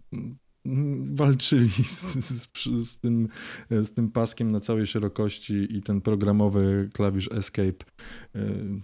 [1.12, 2.48] walczyli z, z,
[2.88, 3.28] z, tym,
[3.70, 7.84] z tym paskiem na całej szerokości i ten programowy klawisz Escape
[8.36, 8.80] y,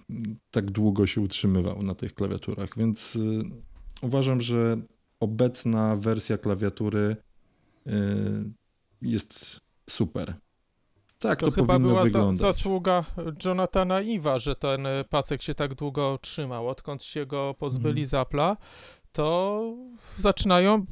[0.51, 3.43] tak długo się utrzymywał na tych klawiaturach, więc y,
[4.03, 4.77] uważam, że
[5.21, 7.17] obecna wersja klawiatury
[7.87, 7.93] y,
[9.03, 9.61] jest
[9.91, 10.35] super.
[11.19, 12.41] Tak, to, To, chyba była wyglądać.
[12.41, 13.05] zasługa
[13.45, 16.69] Jonathana Iwa, że ten e, pasek się tak długo trzymał.
[16.69, 18.07] Odkąd się go pozbyli Mhm.
[18.07, 18.57] z Apple'a,
[19.13, 19.63] to
[20.17, 20.87] zaczynają.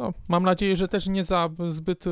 [0.00, 2.10] No, mam nadzieję, że też nie za zbyt e,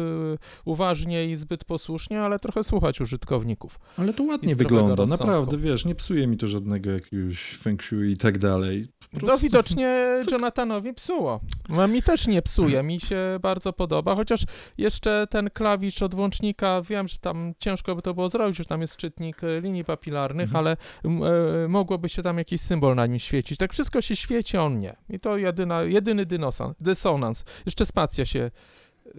[0.65, 3.79] uważnie i zbyt posłusznie, ale trochę słuchać użytkowników.
[3.97, 8.17] Ale to ładnie wygląda, naprawdę, wiesz, nie psuje mi to żadnego jakiegoś feng shui i
[8.17, 8.87] tak dalej.
[9.15, 11.41] To prostu- widocznie Jonathanowi psuło.
[11.69, 14.41] No, Mi też nie psuje, mi się bardzo podoba, chociaż
[14.79, 18.81] jeszcze ten klawisz od włącznika, wiem, że tam ciężko by to było zrobić, już tam
[18.81, 20.67] jest czytnik e, linii papilarnych, Mhm.
[20.67, 20.77] ale
[21.65, 23.59] e, mogłoby się tam jakiś symbol na nim świecić.
[23.59, 24.97] Tak wszystko się świeci, on nie.
[25.11, 27.45] I to jedyna, jedyny dynosa, dysonans.
[27.67, 28.41] Jeszcze spacja się
[29.07, 29.11] e,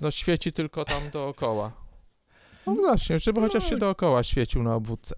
[0.00, 1.72] no, świeci tylko tam dookoła.
[2.66, 5.14] No właśnie, żeby chociaż się dookoła świecił na obwódce.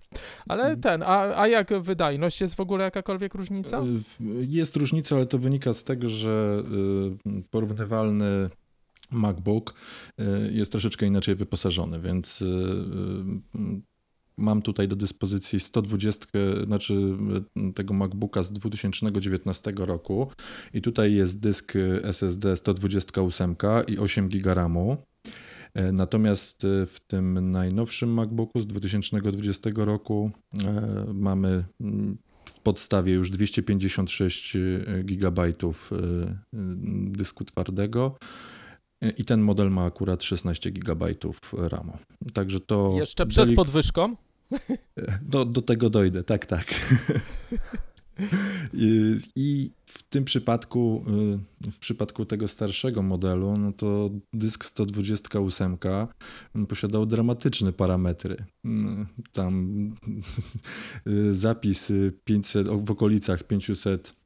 [0.48, 0.80] Ale Mhm.
[0.80, 2.40] ten, a, a jak wydajność?
[2.40, 3.80] Jest w ogóle jakakolwiek różnica?
[3.82, 6.62] W- Jest różnica, ale to wynika z tego, że
[7.26, 8.50] y, porównywalny
[9.10, 9.74] MacBook
[10.20, 13.80] y, jest troszeczkę inaczej wyposażony, więc y, y,
[14.36, 16.26] mam tutaj do dyspozycji 120,
[16.66, 16.94] znaczy
[17.68, 20.32] y, tego MacBooka z 2019 roku
[20.74, 23.56] i tutaj jest dysk y, SSD 128
[23.88, 24.96] i 8 GB RAMu.
[25.74, 30.30] E, Natomiast e, w tym najnowszym MacBooku z 2020 roku
[30.64, 34.56] e, mamy mm, w podstawie już 256
[35.04, 35.52] GB
[37.10, 38.16] dysku twardego
[39.16, 41.14] I ten model ma akurat 16 GB
[41.52, 41.92] RAMu.
[42.32, 42.94] Także to.
[42.98, 44.16] Jeszcze przed delik- podwyżką?
[45.22, 46.74] Do, do tego dojdę, tak, tak.
[49.36, 51.04] I, w tym przypadku,
[51.66, 55.76] y, w przypadku tego starszego modelu, no to dysk 128
[56.68, 58.36] posiadał dramatyczne parametry.
[58.64, 59.94] Mm, Tam
[61.06, 64.19] y, zapis y, 500, o, w okolicach 500 e,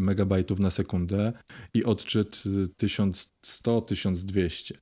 [0.00, 1.32] megabajtów na sekundę
[1.74, 4.72] i odczyt y, 1100-1200.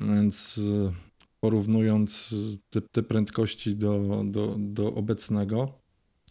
[0.00, 0.92] Więc y,
[1.40, 2.34] porównując
[2.70, 5.72] te, te prędkości do, do, do obecnego,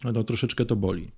[0.04, 1.10] no troszeczkę to boli.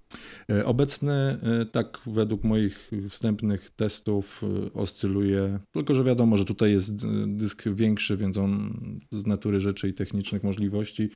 [0.50, 6.72] E, Obecny, e, tak według moich wstępnych testów, e, oscyluje, tylko że wiadomo, że tutaj
[6.72, 6.96] jest e,
[7.26, 8.80] dysk większy, więc on
[9.12, 11.10] z natury rzeczy i technicznych możliwości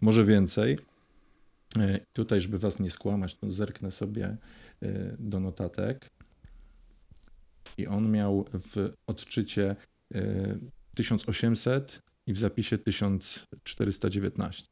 [0.00, 0.78] może więcej.
[1.76, 4.36] E, Tutaj, żeby was nie skłamać, to zerknę sobie
[4.82, 6.10] e, do notatek.
[7.78, 9.76] I on miał w odczycie
[10.14, 10.58] e,
[10.94, 14.64] 1800 i w zapisie 1419.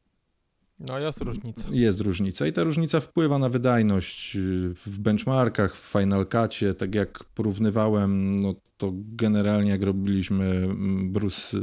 [0.79, 1.67] No jest różnica.
[1.71, 4.37] Jest różnica i ta różnica wpływa na wydajność
[4.75, 11.57] w benchmarkach, w Final Cutie, tak jak porównywałem, no to generalnie jak robiliśmy mm, Bruce,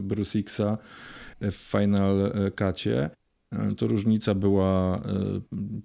[0.00, 0.78] Bruce Xa
[1.40, 3.10] w Final Cutie,
[3.76, 5.00] to różnica była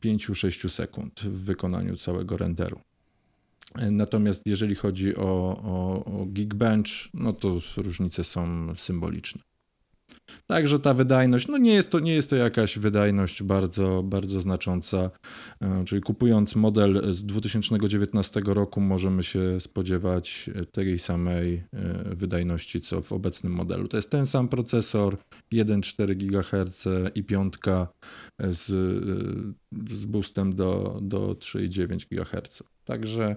[0.06, 2.80] 5-6 sekund w wykonaniu całego renderu.
[3.92, 5.22] Natomiast jeżeli chodzi o,
[5.64, 9.42] o, o Geekbench, no to różnice są symboliczne.
[10.48, 15.12] Także ta wydajność, no nie jest to, nie jest to jakaś wydajność bardzo, bardzo znacząca.
[15.62, 21.64] E, Czyli kupując model z 2019 roku możemy się spodziewać tej samej e,
[22.16, 23.88] wydajności co w obecnym modelu.
[23.88, 25.18] To jest ten sam procesor,
[25.54, 27.88] 1,4 GHz i piątka
[28.40, 32.64] z, e, z boostem do, do 3,9 GHz.
[32.86, 33.36] Także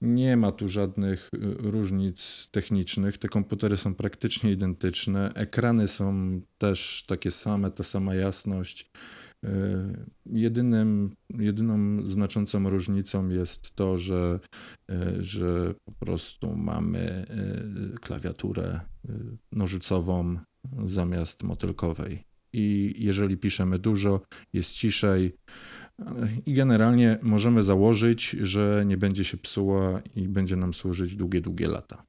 [0.00, 3.18] nie ma tu żadnych różnic technicznych.
[3.18, 5.32] Te komputery są praktycznie identyczne.
[5.34, 6.21] Ekrany są
[6.58, 8.90] też takie same, ta sama jasność.
[9.44, 9.48] Y,
[10.26, 14.40] Jedynym, jedyną znaczącą różnicą jest to, że,
[14.90, 17.26] y, że po prostu mamy
[17.94, 18.80] y, klawiaturę
[19.52, 20.36] nożycową
[20.84, 22.24] zamiast motylkowej.
[22.52, 24.20] I jeżeli piszemy dużo,
[24.52, 25.36] jest ciszej,
[26.46, 31.68] i generalnie możemy założyć, że nie będzie się psuła i będzie nam służyć długie, długie
[31.68, 32.06] lata.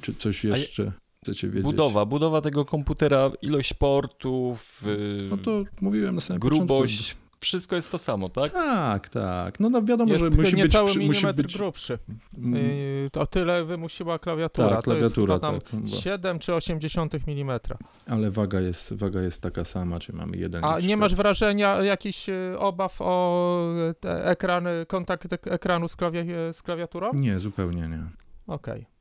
[0.00, 0.92] Czy coś je- jeszcze
[1.24, 1.62] chcecie wiedzieć?
[1.62, 7.28] Budowa, budowa tego komputera, ilość portów, y, No to mówiłem na samym grubość, początku.
[7.40, 8.52] wszystko jest to samo, tak?
[8.52, 9.60] Tak, tak.
[9.60, 11.98] No, no wiadomo, Jest że musi być, niecały przy- musi milimetr być grubszy.
[12.38, 14.68] mm, Yy, To tyle wymusiła klawiatura.
[14.68, 15.80] tak, to jest klawiatura, chyba tam tak.
[15.80, 17.60] bo- 7 czy 80 mm.
[18.06, 22.28] Ale waga jest, waga jest taka sama, czy mamy jeden A nie masz wrażenia, jakichś
[22.28, 23.58] y, obaw o
[24.00, 27.10] te ekrany, kontakt ek- ekranu z, klawia- z klawiaturą?
[27.14, 28.02] Nie, zupełnie nie.
[28.46, 28.80] Okej.
[28.82, 28.97] E,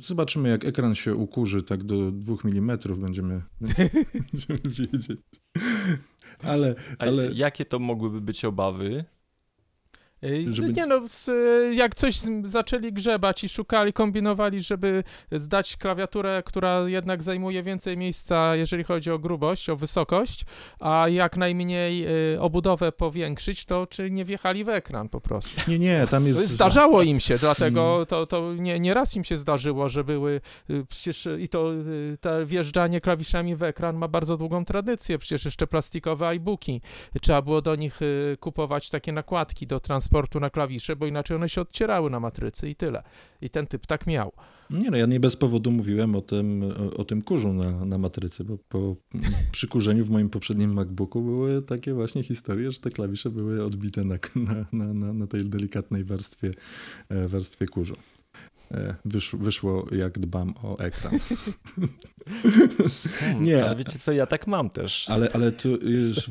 [0.00, 3.42] Zobaczymy, jak ekran się ukurzy tak do 2 mm, będziemy,
[4.32, 5.20] będziemy wiedzieć.
[6.42, 9.04] Ale, A ale jakie to mogłyby być obawy?
[10.48, 12.14] Żeby- Nie no, y, jak coś
[12.44, 19.10] zaczęli grzebać i szukali, kombinowali, żeby zdać klawiaturę, która jednak zajmuje więcej miejsca, jeżeli chodzi
[19.10, 20.44] o grubość, o wysokość,
[20.80, 25.60] a jak najmniej y, obudowę powiększyć, to czy nie wjechali w ekran po prostu.
[25.70, 26.48] nie, nie, tam jest...
[26.60, 28.06] Zdarzało im się, dlatego Mm.
[28.06, 30.40] to, to nie, nie raz im się zdarzyło, że były
[30.70, 31.70] y, przecież i to
[32.20, 36.80] te wjeżdżanie klawiszami w ekran ma bardzo długą tradycję, przecież jeszcze plastikowe iBooki.
[37.20, 38.00] Trzeba było do nich
[38.40, 40.09] kupować takie nakładki do transportu
[40.40, 43.02] na klawisze, bo inaczej one się odcierały na matrycy i tyle.
[43.40, 44.32] I ten typ tak miał.
[44.70, 47.98] Nie no, ja nie bez powodu mówiłem o tym, o, o tym kurzu na, na
[47.98, 48.96] matrycy, bo po
[49.52, 54.14] przykurzeniu w moim poprzednim MacBooku były takie właśnie historie, że te klawisze były odbite na,
[54.36, 56.50] na, na, na, na tej delikatnej warstwie,
[57.08, 57.96] e, warstwie kurzu.
[58.74, 61.18] E, Wysz, wyszło, jak dbam o ekran.
[63.18, 63.64] Hmm, Nie.
[63.64, 65.10] Ale wiecie co, ja tak mam też.
[65.10, 66.30] Ale, ale tu już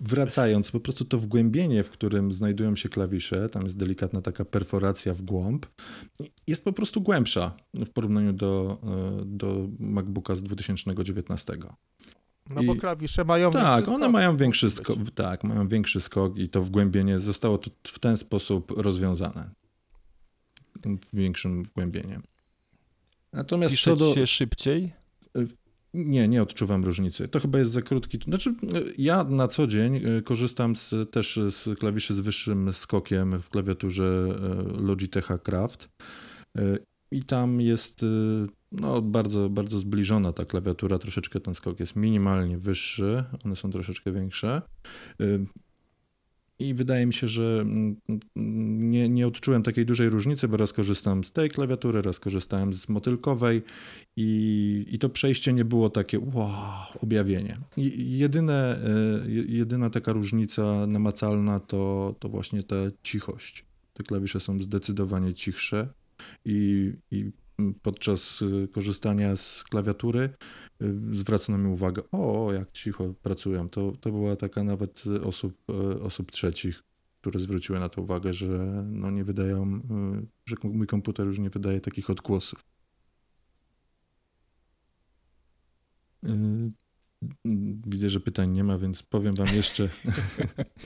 [0.00, 5.14] wracając, po prostu to wgłębienie, w którym znajdują się klawisze, tam jest delikatna taka perforacja
[5.14, 5.66] w głąb,
[6.46, 8.78] jest po prostu głębsza w porównaniu do,
[9.20, 11.52] e, do MacBooka z 2019.
[12.50, 16.00] No bo I- klawisze mają Tak, większy one skok, mają większy skok, tak, mają większy
[16.00, 19.50] skok i to wgłębienie zostało to w ten sposób rozwiązane.
[21.12, 22.22] Większym wgłębieniem.
[23.32, 24.14] Natomiast Pisze co do...
[24.14, 24.92] się szybciej?
[25.94, 27.28] Nie, nie odczuwam różnicy.
[27.28, 28.18] To chyba jest za krótki.
[28.24, 28.54] Znaczy,
[28.98, 34.26] ja na co dzień y, korzystam z, też z klawiszy z wyższym skokiem w klawiaturze
[34.78, 35.88] y, Logitecha Craft.
[36.58, 36.78] Y,
[37.10, 38.04] I tam jest
[38.72, 40.98] no, bardzo, bardzo zbliżona ta klawiatura.
[40.98, 43.24] Troszeczkę ten skok jest minimalnie wyższy.
[43.44, 44.62] One są troszeczkę większe.
[46.58, 47.96] I wydaje mi się, że mm,
[48.90, 52.88] nie, nie odczułem takiej dużej różnicy, bo raz korzystam z tej klawiatury, raz korzystałem z
[52.88, 53.62] motylkowej
[54.16, 56.50] i, i to przejście nie było takie wow,
[57.00, 57.58] objawienie.
[57.76, 58.78] I jedyne,
[59.24, 63.64] e, je- jedyna taka różnica namacalna to, to właśnie ta cichość.
[63.92, 65.88] Te klawisze są zdecydowanie cichsze
[66.44, 67.30] i, i
[67.82, 70.30] podczas y, korzystania z klawiatury
[70.82, 73.68] y, zwracano mi uwagę, o, jak cicho pracują.
[73.68, 76.82] To, to była taka nawet osób, y, osób trzecich,
[77.20, 78.48] które zwróciły na to uwagę, że
[78.86, 82.64] no nie wydają, y, że mój komputer już nie wydaje takich odgłosów.
[86.22, 86.72] Mm,
[87.86, 89.88] Widzę, że pytań nie ma, więc powiem wam jeszcze.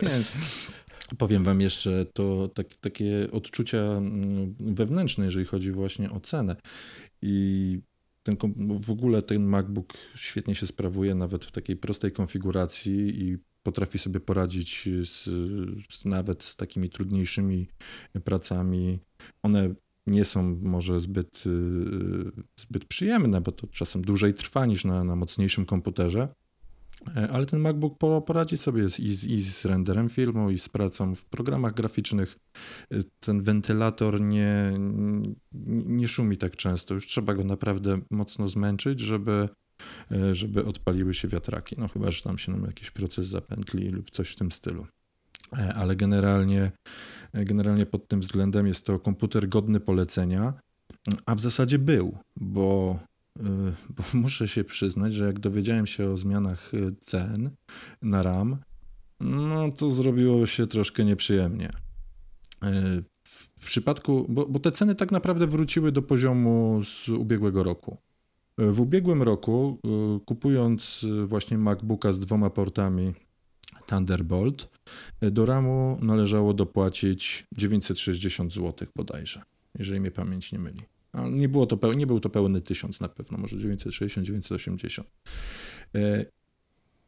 [1.17, 6.57] powiem wam jeszcze to tak, takie odczucia mm, wewnętrzne, jeżeli chodzi właśnie o cenę.
[7.23, 7.79] I
[8.23, 8.37] ten,
[8.81, 14.21] w ogóle ten MacBook świetnie się sprawuje nawet w takiej prostej konfiguracji i potrafi sobie
[14.21, 15.25] poradzić z,
[15.91, 17.69] z, nawet z takimi trudniejszymi
[18.25, 18.99] pracami.
[19.43, 19.75] One
[20.07, 25.17] nie są może zbyt, y, zbyt przyjemne, bo to czasem dłużej trwa niż na, na
[25.17, 26.29] mocniejszym komputerze.
[27.17, 30.69] E, Ale ten MacBook po- poradzi sobie z, i, i z renderem filmu, i z
[30.69, 32.37] pracą w programach graficznych.
[32.93, 34.73] E, Ten wentylator nie,
[35.87, 36.95] nie szumi tak często.
[36.95, 39.49] Już trzeba go naprawdę mocno zmęczyć, żeby,
[40.13, 41.77] e, żeby odpaliły się wiatraki.
[41.79, 44.87] No chyba, że tam się nam jakiś proces zapętli lub coś w tym stylu.
[45.75, 46.73] Ale generalnie,
[47.35, 50.55] generalnie pod tym względem jest to komputer godny polecenia,
[51.27, 52.99] a w zasadzie był, bo
[53.91, 57.51] bo muszę się przyznać, że jak dowiedziałem się o zmianach y, cen
[58.03, 58.57] na RAM,
[59.21, 61.69] no to zrobiło się troszkę nieprzyjemnie.
[62.65, 63.05] Y,
[63.59, 67.99] W przypadku, bo, bo te ceny tak naprawdę wróciły do poziomu z ubiegłego roku.
[68.61, 69.79] Y, W ubiegłym roku,
[70.17, 73.15] y, kupując y, właśnie MacBooka z dwoma portami
[73.87, 74.69] Thunderbolt,
[75.23, 79.43] y, do RAMu należało dopłacić 960 zł bodajże,
[79.79, 80.83] jeżeli mnie pamięć nie myli.
[81.13, 85.09] Ale nie, było to peł- nie był to pełny tysiąc na pewno, może 960, 980.
[85.95, 86.25] E,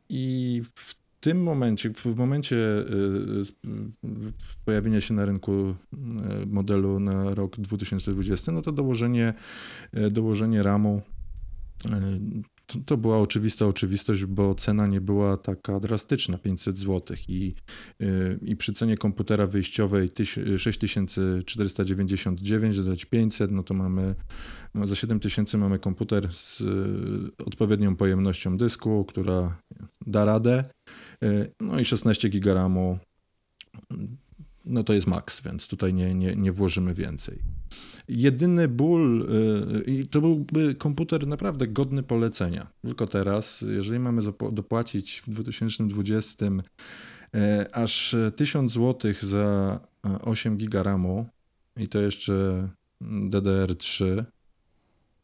[0.09, 2.85] I w tym momencie, w momencie e,
[3.65, 3.93] m,
[4.65, 5.77] pojawienia się na rynku e,
[6.47, 9.35] modelu na rok 2020, no to dołożenie,
[9.93, 11.03] e, dołożenie RAMu
[11.91, 12.01] e,
[12.73, 17.55] to, to była oczywista oczywistość, bo cena nie była taka drastyczna, 500 zł i,
[18.03, 24.15] y, i przy cenie komputera wyjściowej tyś- 6499 dodać 500, no to mamy
[24.75, 29.57] no za 7000 mamy komputer z y, odpowiednią pojemnością dysku, która
[30.07, 30.65] da radę,
[31.25, 32.99] y, no i 16 giga RAMu,
[34.65, 37.39] no to jest maks, więc tutaj nie, nie, nie włożymy więcej.
[38.09, 42.67] Jedyny ból, y, i to byłby komputer naprawdę godny polecenia.
[42.83, 50.83] Tylko teraz, jeżeli mamy dopłacić w 2020 y, aż 1000 zł za y, 8 giga
[50.83, 51.27] RAMu
[51.77, 52.69] i to jeszcze
[53.03, 54.25] DDR3,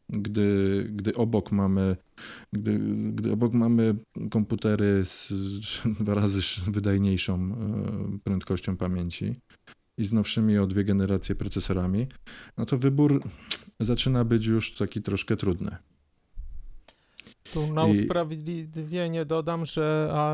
[0.09, 1.95] gdy, gdy obok mamy
[2.53, 2.79] gdy,
[3.13, 3.95] gdy obok mamy
[4.31, 5.33] komputery z
[5.99, 9.35] dwa razy sz- wydajniejszą e, prędkością pamięci
[9.97, 12.07] i z nowszymi o dwie generacje procesorami,
[12.57, 13.23] no to wybór
[13.79, 15.77] zaczyna być już taki troszkę trudny.
[17.53, 20.33] Tu na I- usprawiedliwienie dodam, że a,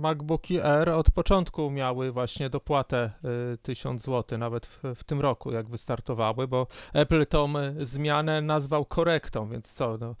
[0.00, 3.10] MacBooki R od początku miały właśnie dopłatę
[3.54, 8.42] y, 1000 zł, nawet w, w tym roku, jak wystartowały, bo Apple tą y, zmianę
[8.42, 10.14] nazwał korektą, więc co, no,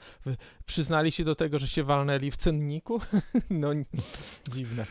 [0.66, 3.00] przyznali się do tego, że się walnęli w cenniku?
[3.50, 3.68] no,
[4.52, 4.86] dziwne.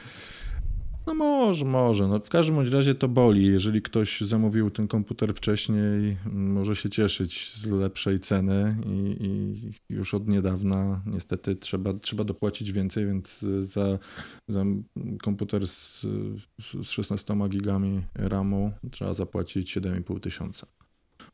[1.06, 2.08] No może, może.
[2.08, 3.46] No w każdym bądź razie to boli.
[3.46, 10.14] Jeżeli ktoś zamówił ten komputer wcześniej, może się cieszyć z lepszej ceny i, i już
[10.14, 14.00] od niedawna niestety trzeba, trzeba dopłacić więcej, więc za,
[14.48, 14.64] za
[15.22, 16.02] komputer z,
[16.84, 20.68] z 16 gigami RAMu trzeba zapłacić 7,5 tysiąca.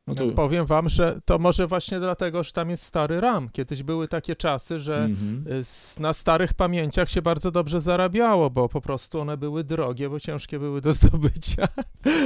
[0.09, 0.31] No to...
[0.31, 3.49] Powiem wam, że to może właśnie dlatego, że tam jest stary RAM.
[3.49, 5.45] Kiedyś były takie czasy, że Mhm.
[5.47, 10.19] y, na starych pamięciach się bardzo dobrze zarabiało, bo po prostu one były drogie, bo
[10.19, 11.67] ciężkie były do zdobycia.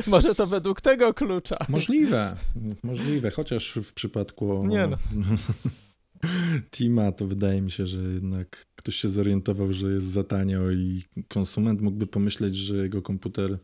[0.08, 1.56] Może to według tego klucza.
[1.70, 2.36] Możliwe,
[2.84, 4.98] możliwe, chociaż w przypadku Nie no.
[6.72, 11.04] Tima to wydaje mi się, że jednak ktoś się zorientował, że jest za tanio i
[11.28, 13.58] konsument mógłby pomyśleć, że jego komputer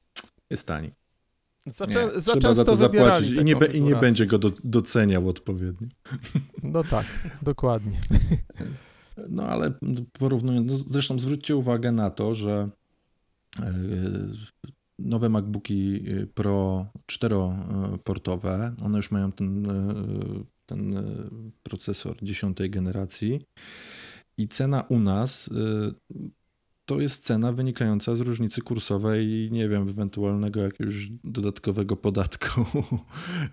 [0.49, 0.89] jest tani.
[1.69, 4.51] Za, Nie, za trzeba za to zapłacić i nie, be, i nie będzie go do,
[4.63, 5.87] doceniał odpowiednio.
[6.63, 7.05] No tak,
[7.41, 7.99] dokładnie.
[9.29, 9.71] No ale
[10.13, 12.69] porównując, no zresztą zwróćcie uwagę na to, że
[13.59, 13.73] e,
[14.99, 16.03] nowe MacBooki
[16.33, 19.93] Pro czteroportowe, one już mają ten, e,
[20.65, 21.03] ten e,
[21.63, 23.41] procesor dziesiątej generacji
[24.37, 25.91] i cena u nas e,
[26.89, 32.65] to jest cena wynikająca z różnicy kursowej i nie wiem, ewentualnego jakiegoś dodatkowego podatku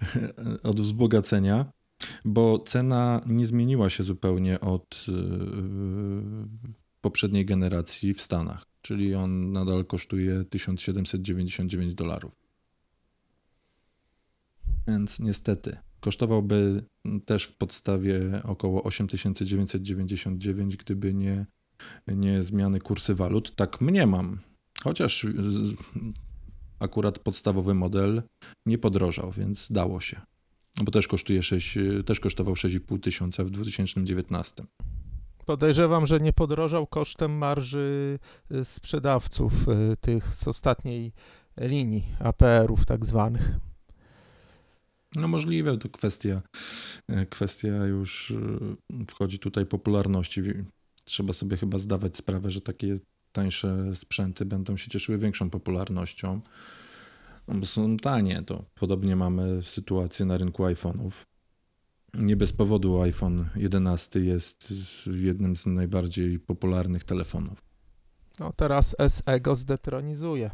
[0.70, 1.72] od wzbogacenia,
[2.24, 5.14] bo cena nie zmieniła się zupełnie od yy,
[7.00, 12.34] poprzedniej generacji w Stanach, czyli on nadal kosztuje 1799 dolarów.
[14.88, 16.84] Więc niestety kosztowałby
[17.24, 21.46] też w podstawie około 8999, gdyby nie,
[22.06, 23.56] nie zmiany kursy walut.
[23.56, 24.38] Tak mniemam.
[24.84, 25.26] Chociaż
[26.78, 28.22] akurat podstawowy model
[28.66, 30.20] nie podrożał, więc dało się.
[30.78, 34.64] No Bo też kosztuje 6, też kosztował 6,5 tysiąca w 2019.
[35.46, 38.18] Podejrzewam, że nie podrożał kosztem marży
[38.52, 41.12] y, sprzedawców y, tych z ostatniej
[41.60, 43.50] linii APR-ów tak zwanych.
[45.16, 46.42] No możliwe, to kwestia,
[47.08, 48.32] e, kwestia już
[49.08, 50.42] wchodzi tutaj popularności.
[51.06, 52.94] Trzeba sobie chyba zdawać sprawę, że takie
[53.32, 56.40] tańsze sprzęty będą się cieszyły większą popularnością,
[57.48, 58.42] no bo są tanie.
[58.42, 61.10] To podobnie mamy sytuację na rynku iPhone'ów.
[62.14, 64.74] Nie bez powodu iPhone 11 jest
[65.06, 67.64] jednym z najbardziej popularnych telefonów.
[68.40, 70.50] No teraz SE go zdetronizuje.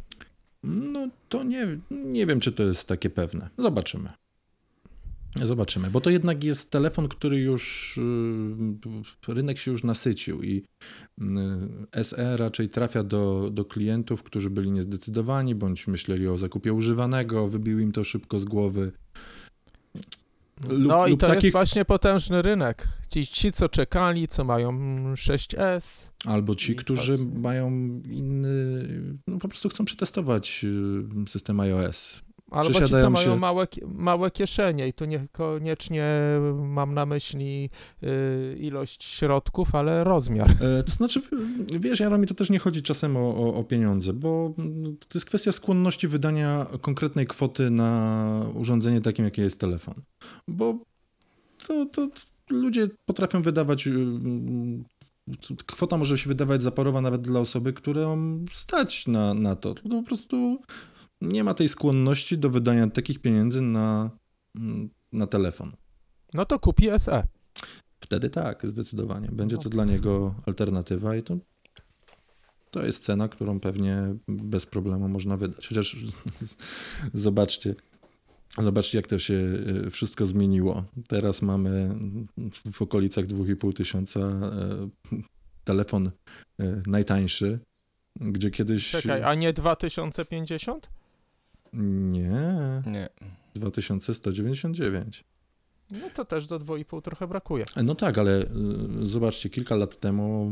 [0.63, 3.49] No to nie, nie wiem, czy to jest takie pewne.
[3.57, 4.09] Zobaczymy.
[5.41, 7.97] Zobaczymy, bo to jednak jest telefon, który już
[9.27, 10.63] y, rynek się już nasycił i
[11.95, 17.47] y, SE raczej trafia do, do klientów, którzy byli niezdecydowani bądź myśleli o zakupie używanego,
[17.47, 18.91] wybił im to szybko z głowy.
[20.69, 22.87] Lub- no i to takich- jest właśnie potężny rynek.
[23.09, 24.71] Ci, ci, co czekali, co mają
[25.13, 26.09] 6S.
[26.25, 27.69] Albo ci, którzy mają
[28.11, 28.87] inny,
[29.27, 30.65] no po prostu chcą przetestować
[31.25, 32.23] y, system iOS.
[32.53, 36.05] Albo ci, co mają się- małe, małe kieszenie i tu niekoniecznie
[36.55, 37.69] mam na myśli
[38.03, 40.49] y, ilość środków, ale rozmiar.
[40.79, 41.21] E, To znaczy,
[41.79, 45.25] wiesz, Jaro, mi to też nie chodzi czasem o, o, pieniądze, bo mm, to jest
[45.25, 49.93] kwestia skłonności wydania konkretnej kwoty na urządzenie takim, jakie jest telefon.
[50.47, 50.77] Bo
[51.67, 52.07] to, to,
[52.49, 53.87] ludzie potrafią wydawać.
[53.87, 54.83] mm,
[55.65, 59.73] Kwota może się wydawać zaporowa nawet dla osoby, którą stać na, na to.
[59.73, 60.59] Tylko po prostu
[61.23, 64.11] nie ma tej skłonności do wydania takich pieniędzy na,
[65.11, 65.71] na telefon.
[66.33, 67.23] No to kupi SE.
[67.99, 69.29] Wtedy tak, zdecydowanie.
[69.31, 71.37] Będzie to dla niego alternatywa i to,
[72.71, 75.67] to jest cena, którą pewnie bez problemu można wydać.
[75.67, 75.97] Chociaż
[77.13, 77.75] zobaczcie,
[78.57, 80.83] zobaczcie jak to się y, wszystko zmieniło.
[81.07, 81.95] Teraz mamy
[82.73, 85.21] w okolicach 2,5 tysiąca y,
[85.63, 86.11] telefon
[86.61, 87.59] y, najtańszy,
[88.15, 88.91] gdzie kiedyś...
[88.91, 90.89] Czekaj, a nie 2050?
[91.73, 93.09] Nie, Nie.
[93.55, 95.23] 2199.
[95.91, 97.65] No to też do 2,5 trochę brakuje.
[97.83, 98.45] No tak, ale y,
[99.01, 100.51] zobaczcie, kilka lat temu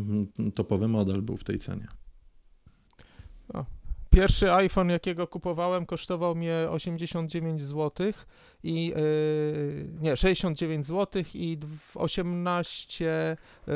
[0.56, 1.88] topowy model był w tej cenie.
[4.16, 8.14] Pierwszy iPhone, jakiego kupowałem, kosztował mnie 89 zł
[8.64, 8.96] i yy,
[10.02, 13.74] nie, 69 zł i dw- 18 yy,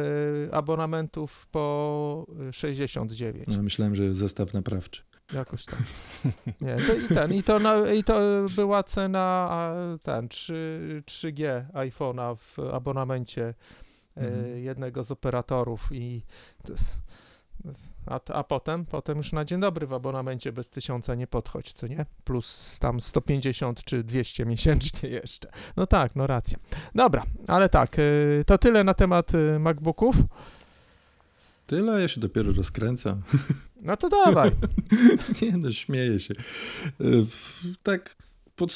[0.51, 3.45] abonamentów po 69.
[3.47, 5.01] Ja myślałem, że zestaw naprawczy.
[5.33, 5.79] Jakoś tak.
[6.61, 8.19] Nie, to, i ten, i to, na, i to
[8.55, 9.49] była cena
[10.03, 13.55] ten 3, 3G iPhone'a w abonamencie e,
[14.21, 14.57] Mhm.
[14.59, 16.23] jednego z operatorów i
[18.05, 21.87] a, a potem, potem już na dzień dobry w abonamencie bez tysiąca nie podchodź, co
[21.87, 22.05] nie?
[22.23, 25.49] Plus tam 150 czy 200 miesięcznie jeszcze.
[25.77, 26.57] No tak, no racja.
[26.95, 30.15] Dobra, ale tak, y, to tyle na temat y, MacBooków.
[31.65, 33.21] Tyle, ja się dopiero rozkręcam.
[33.81, 34.51] No to dawaj.
[35.41, 36.33] Nie no, śmieję się.
[37.01, 37.25] Y,
[37.83, 38.15] Tak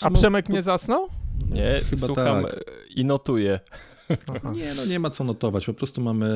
[0.01, 0.11] A.
[0.11, 1.07] Przemek nie zasnął?
[1.51, 2.53] Nie, Chyba słucham tak.
[2.53, 2.57] e,
[2.95, 3.59] i notuję.
[4.09, 4.51] Aha.
[4.55, 5.65] Nie, no nie ma co notować.
[5.65, 6.29] Po prostu mamy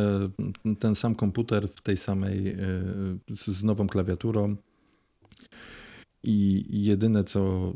[0.80, 2.58] ten sam komputer w tej samej,
[3.36, 4.56] z, z nową klawiaturą.
[6.24, 7.74] I jedyne, co,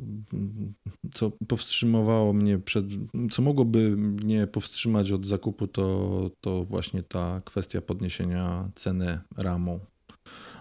[1.14, 2.86] co powstrzymywało mnie przed,
[3.32, 9.80] co mogłoby mnie powstrzymać od zakupu, to, to właśnie ta kwestia podniesienia ceny RAMu.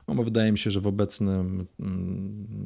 [0.09, 1.66] No bo wydaje mi się, że w, obecnym,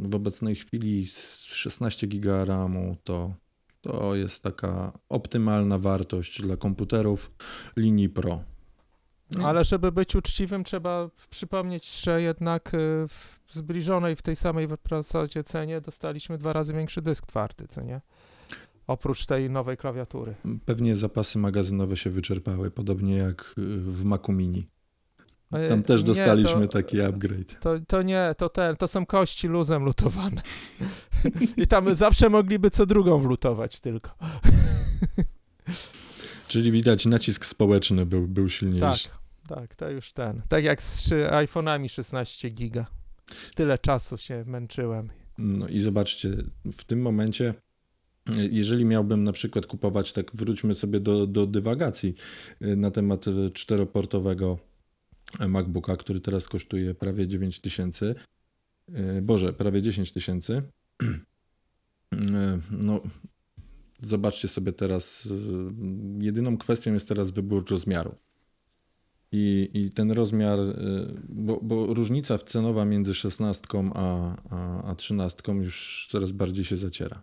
[0.03, 3.35] w obecnej chwili z 16 giga RAMu to,
[3.81, 7.31] to jest taka optymalna wartość dla komputerów
[7.77, 8.45] linii Pro.
[9.45, 13.07] Ale żeby być uczciwym, trzeba przypomnieć, że jednak y,
[13.51, 17.83] w zbliżonej w tej samej w zasadzie cenie dostaliśmy dwa razy większy dysk twardy, co
[17.83, 18.01] nie?
[18.87, 20.35] Oprócz tej nowej klawiatury.
[20.65, 24.69] Pewnie zapasy magazynowe się wyczerpały, podobnie jak y, w Macu Mini.
[25.53, 27.61] E, Tam też nie, dostaliśmy to- taki upgrade.
[27.61, 30.43] To, to nie, to ten, to są kości luzem lutowane.
[31.57, 34.11] I tam zawsze mogliby co drugą wlutować tylko.
[36.49, 39.09] Czyli widać nacisk społeczny był, był silniejszy.
[39.09, 39.19] Tak.
[39.59, 40.43] tak, to już ten.
[40.49, 42.87] Tak jak z iPhone'ami 16 giga.
[43.55, 45.11] Tyle czasu się męczyłem.
[45.39, 46.37] No i zobaczcie,
[46.73, 47.55] w tym momencie,
[48.51, 52.15] jeżeli miałbym na przykład kupować, tak wróćmy sobie do, do dywagacji
[52.61, 54.59] e, na temat e, czteroportowego
[55.49, 58.15] MacBooka, który teraz kosztuje prawie 9 tysięcy,
[59.23, 60.63] Boże, prawie 10 tysięcy.
[62.71, 63.01] No,
[63.99, 65.33] zobaczcie sobie teraz,
[66.19, 68.15] jedyną kwestią jest teraz wybór rozmiaru.
[69.33, 70.75] I, I ten rozmiar, y,
[71.29, 73.65] bo, bo różnica cenowa między 16
[73.95, 77.23] a, a, a 13 już coraz bardziej się zaciera.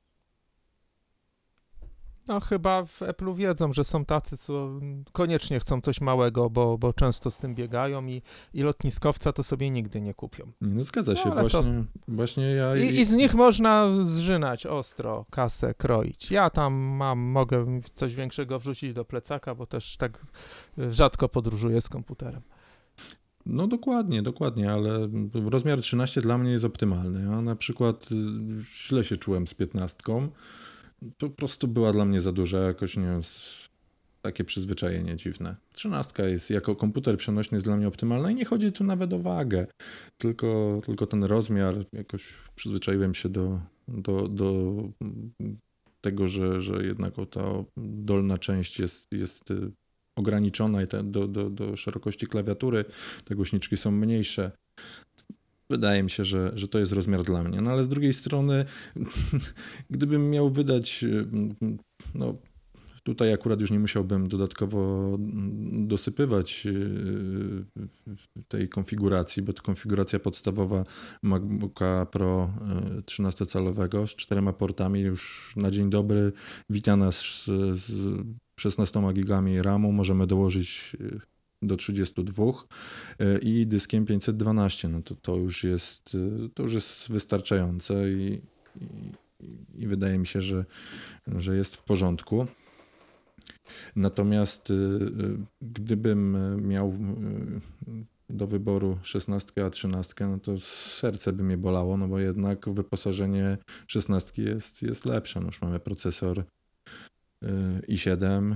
[2.27, 4.69] No chyba w Apple'u wiedzą, że są tacy, co
[5.11, 8.21] koniecznie chcą coś małego, bo, bo często z tym biegają i,
[8.53, 10.51] i lotniskowca to sobie nigdy nie kupią.
[10.61, 12.75] No zgadza się, No, ale to- właśnie, właśnie ja...
[12.75, 16.31] I, I z nich można zżynać ostro, kasę kroić.
[16.31, 20.19] Ja tam mam, mogę coś większego wrzucić do plecaka, bo też tak
[20.79, 22.41] y, rzadko podróżuję z komputerem.
[23.45, 27.21] No dokładnie, dokładnie, ale rozmiar 13 dla mnie jest optymalny.
[27.31, 28.15] Ja na przykład y,
[28.87, 29.97] źle się czułem z 15.
[31.17, 33.21] Po prostu była dla mnie za duża, jakoś nie wiem,
[34.21, 35.55] takie przyzwyczajenie dziwne.
[35.73, 39.19] 13 jest jako komputer przenośny jest dla mnie optymalna i nie chodzi tu nawet o
[39.19, 39.67] wagę,
[40.17, 44.73] tylko, tylko ten rozmiar, jakoś przyzwyczaiłem się do, do, do
[46.01, 47.41] tego, że, że jednak ta
[47.77, 49.71] dolna część jest, jest y,
[50.15, 52.85] ograniczona i te, do, do, do szerokości klawiatury,
[53.25, 54.51] te głośniczki są mniejsze.
[55.69, 57.61] Wydaje mi się, że, że to jest rozmiar dla mnie.
[57.61, 58.65] No ale z drugiej strony,
[59.89, 61.27] gdybym miał wydać, y,
[62.15, 62.37] no
[63.07, 67.65] tutaj akurat już nie musiałbym dodatkowo mm, dosypywać y,
[68.47, 70.83] tej konfiguracji, bo to konfiguracja podstawowa
[71.21, 72.53] MacBooka Pro
[72.99, 76.31] y, 13-calowego z czterema portami już na dzień dobry
[76.69, 78.21] witana z, z
[78.59, 81.19] 16 gigami RAMu możemy dołożyć y,
[81.61, 82.43] do 32
[83.21, 88.41] y, i dyskiem 512, no to, to już jest y, to już jest wystarczające i,
[88.81, 90.65] i, i wydaje mi się, że,
[91.27, 92.47] że jest w porządku.
[93.95, 94.99] Natomiast y,
[95.61, 96.37] gdybym
[96.67, 96.93] miał
[98.29, 103.57] do wyboru 16 a 13, no to serce by mnie bolało, no bo jednak wyposażenie
[103.87, 105.39] 16 jest, jest lepsze.
[105.39, 106.45] No już mamy procesor y,
[107.89, 108.55] i7,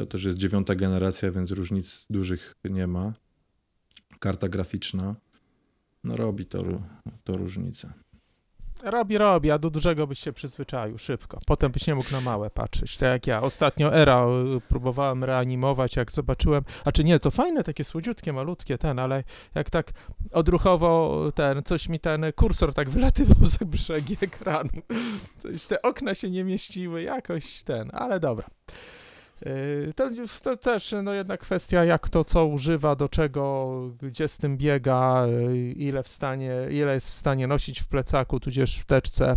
[0.00, 3.12] to też jest dziewiąta generacja, więc różnic dużych nie ma.
[4.18, 5.14] Karta graficzna,
[6.04, 6.62] no robi to,
[7.24, 7.92] to różnicę.
[8.82, 11.38] Robi, robi, a do dużego byś się przyzwyczaił szybko.
[11.46, 12.96] Potem byś nie mógł na małe patrzeć.
[12.96, 13.42] Tak jak ja.
[13.42, 14.26] Ostatnio Era
[14.68, 16.64] próbowałem reanimować, jak zobaczyłem.
[16.84, 19.24] A czy nie, to fajne, takie słodziutkie, malutkie, ten, ale
[19.54, 19.92] jak tak
[20.32, 24.70] odruchowo ten, coś mi ten kursor tak wylatywał za brzegi ekranu.
[25.38, 28.46] Coś, te okna się nie mieściły, jakoś ten, ale dobra.
[29.46, 30.10] Yy, To,
[30.42, 33.72] to też no jednak kwestia, jak to co używa, do czego,
[34.02, 38.40] gdzie z tym biega, yy, ile w stanie, ile jest w stanie nosić w plecaku,
[38.40, 39.36] tudzież w teczce,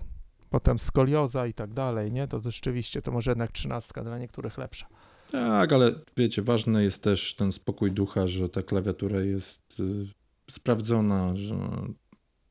[0.50, 2.28] potem skolioza i tak dalej, nie?
[2.28, 4.88] To rzeczywiście to może jednak trzynastka dla niektórych lepsza.
[5.32, 10.08] Tak, ale wiecie, ważny jest też ten spokój ducha, że ta klawiatura jest y,
[10.52, 11.56] sprawdzona, że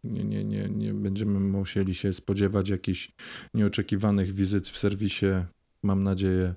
[0.05, 3.13] nie, nie, nie, nie będziemy musieli się spodziewać jakichś
[3.55, 5.27] nieoczekiwanych wizyt w serwisie,
[5.83, 6.55] mam nadzieję.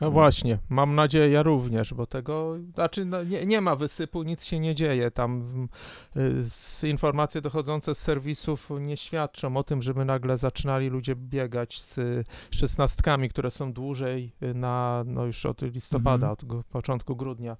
[0.00, 4.44] No właśnie, mam nadzieję ja również, bo tego, znaczy no, nie, nie ma wysypu, nic
[4.44, 5.10] się nie dzieje.
[5.10, 5.42] Tam
[6.16, 11.82] y, z informacje dochodzące z serwisów nie świadczą o tym, żeby nagle zaczynali ludzie biegać
[11.82, 11.98] z
[12.50, 16.60] szesnastkami, które są dłużej y, na, no już od listopada, Mhm.
[16.60, 17.56] od początku grudnia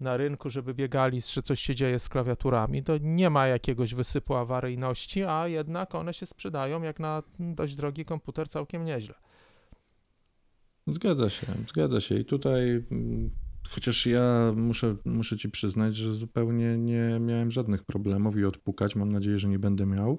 [0.00, 2.82] na rynku, żeby biegali, że coś się dzieje z klawiaturami.
[2.82, 8.04] To nie ma jakiegoś wysypu awaryjności, a jednak one się sprzedają jak na dość drogi
[8.04, 9.14] komputer całkiem nieźle.
[10.86, 12.18] Zgadza się, zgadza się.
[12.18, 13.30] I tutaj, mm,
[13.68, 19.12] chociaż ja muszę, muszę ci przyznać, że zupełnie nie miałem żadnych problemów i odpukać, mam
[19.12, 20.18] nadzieję, że nie będę miał,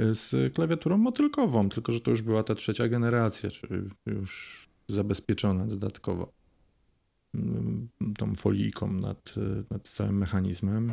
[0.00, 3.74] y, z klawiaturą motylkową, tylko że to już była ta trzecia generacja, czyli
[4.06, 6.32] już zabezpieczona dodatkowo
[7.34, 7.88] mm,
[8.18, 9.34] tą folijką nad,
[9.70, 10.92] nad całym mechanizmem.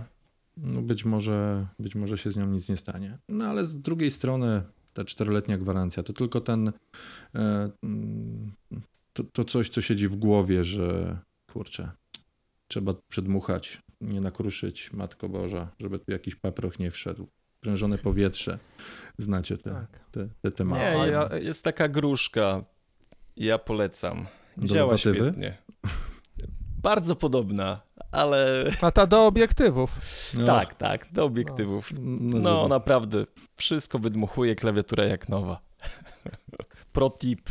[0.58, 3.18] No być może, być może się z nią nic nie stanie.
[3.30, 4.64] No ale z drugiej strony
[4.97, 6.72] ta czteroletnia gwarancja to tylko ten
[7.36, 8.51] e, mm,
[9.18, 11.18] to, to coś, co siedzi w głowie, że
[11.51, 11.91] kurczę,
[12.68, 17.28] trzeba przedmuchać, nie nakruszyć, Matko Boża, żeby tu jakiś paproch nie wszedł.
[17.59, 18.59] Prężone powietrze,
[19.18, 19.99] znacie te, Tak.
[20.11, 20.82] te, te tematy.
[20.82, 22.63] Nie, ja- jest taka gruszka.
[23.36, 24.28] Ja polecam.
[24.57, 25.18] Działa Dolowatywy?
[25.18, 25.57] świetnie.
[26.84, 29.99] Bardzo podobna, ale A ta do obiektywów.
[30.34, 31.91] No, tak, tak, do obiektywów.
[31.99, 35.61] nazywa- No, naprawdę, wszystko wydmuchuje, klawiatura jak nowa.
[36.93, 37.49] Pro tip.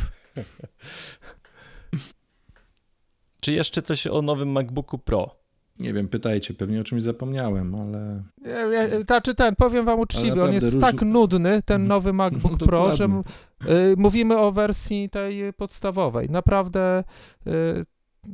[3.41, 5.35] Czy jeszcze coś o nowym MacBooku Pro?
[5.79, 10.43] Nie wiem, pytajcie, pewnie o czymś zapomniałem, ale Nie, ja, znaczy ten, powiem wam uczciwie,
[10.43, 15.53] on jest róż- tak nudny, ten nowy MacBook Pro, że y, mówimy o wersji tej
[15.53, 16.29] podstawowej.
[16.29, 17.03] Naprawdę
[17.47, 17.85] y,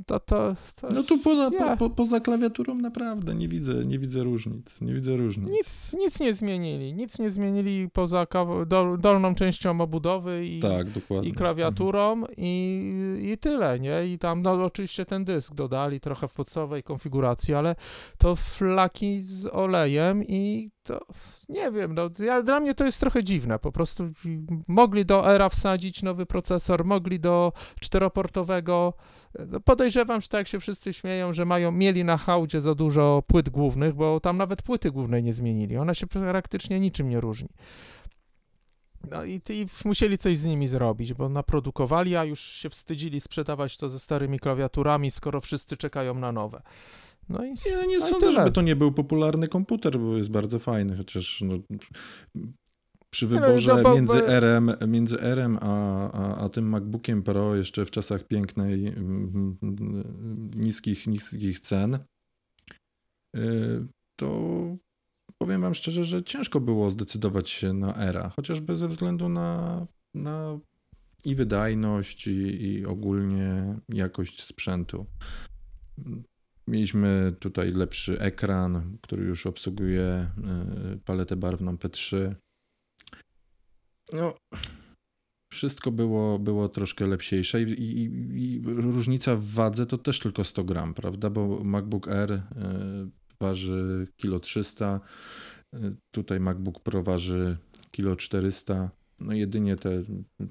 [0.06, 1.58] to, to, to no tu poza, nie.
[1.58, 5.50] po, po, poza klawiaturą naprawdę nie widzę, nie widzę różnic, nie widzę różnic.
[5.50, 6.94] nic, nic nie zmienili.
[6.94, 10.88] Nic nie zmienili poza kaw- dol, dolną częścią obudowy i, Tak,
[11.24, 14.06] i klawiaturą i, i tyle, nie?
[14.08, 17.76] I tam no, oczywiście ten dysk dodali trochę w podstawowej konfiguracji, ale
[18.18, 21.06] to flaki z olejem i to
[21.50, 24.10] nie wiem, no, ja, dla mnie to jest trochę dziwne, po prostu
[24.68, 28.94] mogli do ERA wsadzić nowy procesor, mogli do czteroportowego,
[29.66, 33.50] podejrzewam, że tak jak się wszyscy śmieją, że mają, mieli na hałdzie za dużo płyt
[33.50, 37.50] głównych, bo tam nawet płyty głównej nie zmienili, ona się praktycznie niczym nie różni.
[39.12, 43.78] No i, i musieli coś z nimi zrobić, bo naprodukowali, a już się wstydzili sprzedawać
[43.78, 46.62] to ze starymi klawiaturami, skoro wszyscy czekają na nowe.
[47.30, 50.60] No i Nie, nie no sądzę, żeby to nie był popularny komputer, bo jest bardzo
[50.60, 51.56] fajny, chociaż no,
[53.14, 57.86] przy no, wyborze bo- między RM, między RM a, a, a tym MacBookiem Pro jeszcze
[57.86, 58.94] w czasach pięknej,
[60.56, 61.98] niskich, niskich cen,
[63.36, 64.38] y, to
[65.38, 70.60] powiem wam szczerze, że ciężko było zdecydować się na Era, chociażby ze względu na, na
[71.26, 75.06] i wydajność, i, i ogólnie jakość sprzętu.
[76.68, 80.32] Mieliśmy tutaj lepszy ekran, który już obsługuje
[80.94, 82.36] y, paletę barwną P3.
[84.14, 84.34] No,
[85.54, 88.04] wszystko było, było troszkę lepsiejsze i, i,
[88.56, 91.30] i różnica w wadze to też tylko 100 gram, prawda?
[91.30, 92.42] Bo MacBook Air y,
[93.42, 95.00] waży kilo 300,
[95.76, 97.58] y, tutaj MacBook Pro waży
[97.92, 98.92] kilo 400.
[99.20, 100.02] No jedynie te,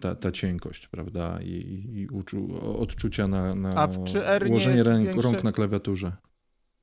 [0.00, 1.38] ta, ta cienkość, prawda?
[1.42, 1.50] I,
[1.94, 2.48] i uczu,
[2.80, 5.22] odczucia na, na A w- czy R nie ułożenie jest ręk, większe?
[5.22, 6.12] rąk na klawiaturze.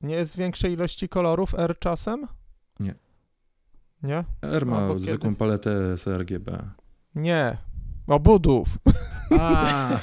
[0.00, 2.26] nie jest większej ilości kolorów R czasem?
[2.80, 2.94] Nie.
[4.02, 4.24] Nie?
[4.42, 5.36] R ma Albo zwykłą kiedy?
[5.36, 6.62] paletę sRGB.
[7.14, 7.56] Nie.
[8.06, 8.68] Obudów.
[9.40, 10.00] A,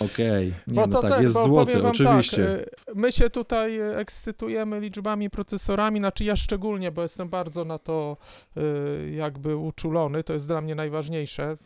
[0.00, 0.54] okej.
[0.66, 2.58] Nie, Bo no to tak, ten, jest złoty, wam oczywiście.
[2.86, 8.16] Tak, my się tutaj ekscytujemy liczbami, procesorami, znaczy ja szczególnie, bo jestem bardzo na to
[8.56, 11.56] y, jakby uczulony, to jest dla mnie najważniejsze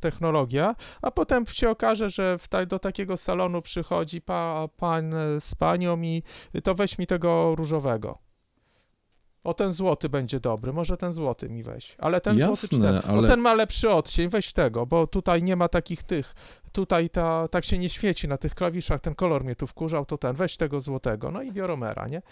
[0.00, 5.54] technologia, a potem się okaże, że w ta, do takiego salonu przychodzi pa, pan z
[5.54, 6.22] panią i
[6.64, 8.25] to weź mi tego różowego.
[9.46, 11.94] O, ten złoty będzie dobry, może ten złoty mi weź.
[11.98, 13.10] Ale ten złoty Jasne, ten?
[13.10, 16.34] ale- O, ten ma lepszy odcień, weź tego, bo tutaj nie ma takich tych
[16.72, 20.18] tutaj ta, tak się nie świeci na tych klawiszach, ten kolor mnie tu wkurzał, to
[20.18, 22.22] ten, weź tego złotego, no i bioromera, nie?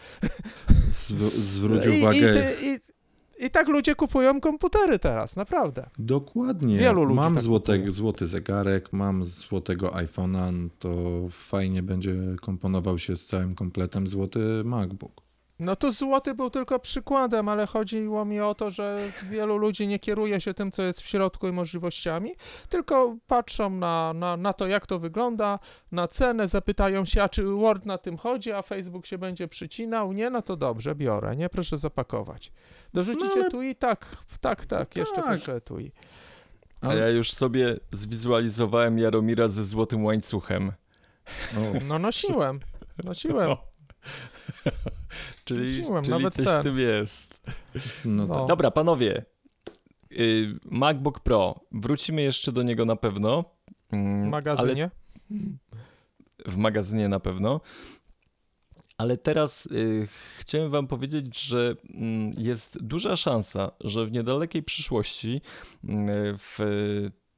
[0.91, 2.17] Zw- zwróć I, uwagę.
[2.19, 5.87] i, ty- i, I tak ludzie kupują komputery teraz, naprawdę.
[5.99, 6.77] Dokładnie.
[6.77, 10.91] Wielu ludzi mam tak złote, złoty zegarek, mam złotego iPhone'a, to
[11.31, 15.24] fajnie będzie komponował się z całym kompletem złoty MacBook.
[15.59, 19.99] No to złoty był tylko przykładem, ale chodziło mi o to, że wielu ludzi nie
[19.99, 22.35] kieruje się tym, co jest w środku i możliwościami,
[22.69, 25.59] tylko patrzą na, na, na to, jak to wygląda,
[25.93, 30.13] na cenę, zapytają się, a czy Word na tym chodzi, a Facebook się będzie przycinał.
[30.13, 32.53] Nie, no to dobrze, biorę, nie, proszę zapakować.
[32.95, 35.25] Dorzucicie No ale- tu i tak, tak, tak, jeszcze tak.
[35.25, 35.93] proszę tu i.
[36.81, 40.73] A ja już sobie zwizualizowałem Jaromira ze złotym łańcuchem.
[41.57, 42.61] O, No nosiłem,
[43.05, 43.49] nosiłem.
[43.49, 43.74] No.
[45.45, 46.61] Czyli, czyli nawet coś ten.
[46.61, 47.41] w tym jest.
[48.05, 48.35] no No.
[48.35, 48.47] tak.
[48.47, 49.25] Dobra, panowie.
[50.13, 51.61] y, MacBook Pro.
[51.73, 53.45] Wrócimy jeszcze do niego na pewno.
[53.93, 54.91] Mm, W magazynie.
[55.31, 55.41] Ale
[56.47, 57.61] w magazynie na pewno.
[58.99, 60.07] Ale teraz y,
[60.39, 65.41] chciałem wam powiedzieć, że mm, jest duża szansa, że w niedalekiej przyszłości
[65.85, 66.59] mm, w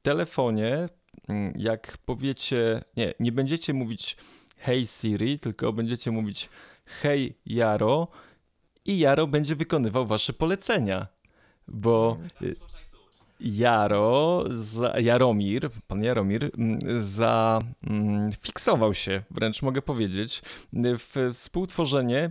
[0.03, 0.89] telefonie,
[1.57, 4.17] jak powiecie, nie, nie będziecie mówić
[4.57, 6.48] Hey Siri, tylko będziecie mówić
[6.84, 8.09] Hey Jaro
[8.84, 11.07] i Jaro będzie wykonywał wasze polecenia.
[11.68, 12.57] Bo y,
[13.40, 20.42] Jaro, za, Jaromir, pan Jaromir, mm, zafiksował się, wręcz mogę powiedzieć,
[20.72, 22.30] w współtworzenie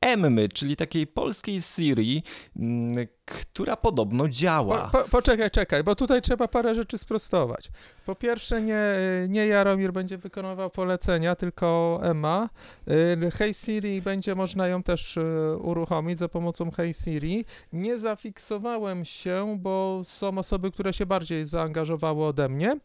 [0.00, 2.22] Emmy, czyli takiej polskiej Siri,
[2.56, 4.88] mm, która podobno działa.
[4.92, 7.70] Po, po, poczekaj, czekaj, bo tutaj trzeba parę rzeczy sprostować.
[8.06, 8.82] Po pierwsze, nie,
[9.28, 12.48] nie Jaromir będzie wykonywał polecenia, tylko Emma.
[12.88, 17.44] Y, Hey Siri będzie można ją też y, uruchomić za pomocą Hey Siri.
[17.72, 22.76] Nie zafiksowałem się, bo są osoby, które się bardziej zaangażowały ode mnie.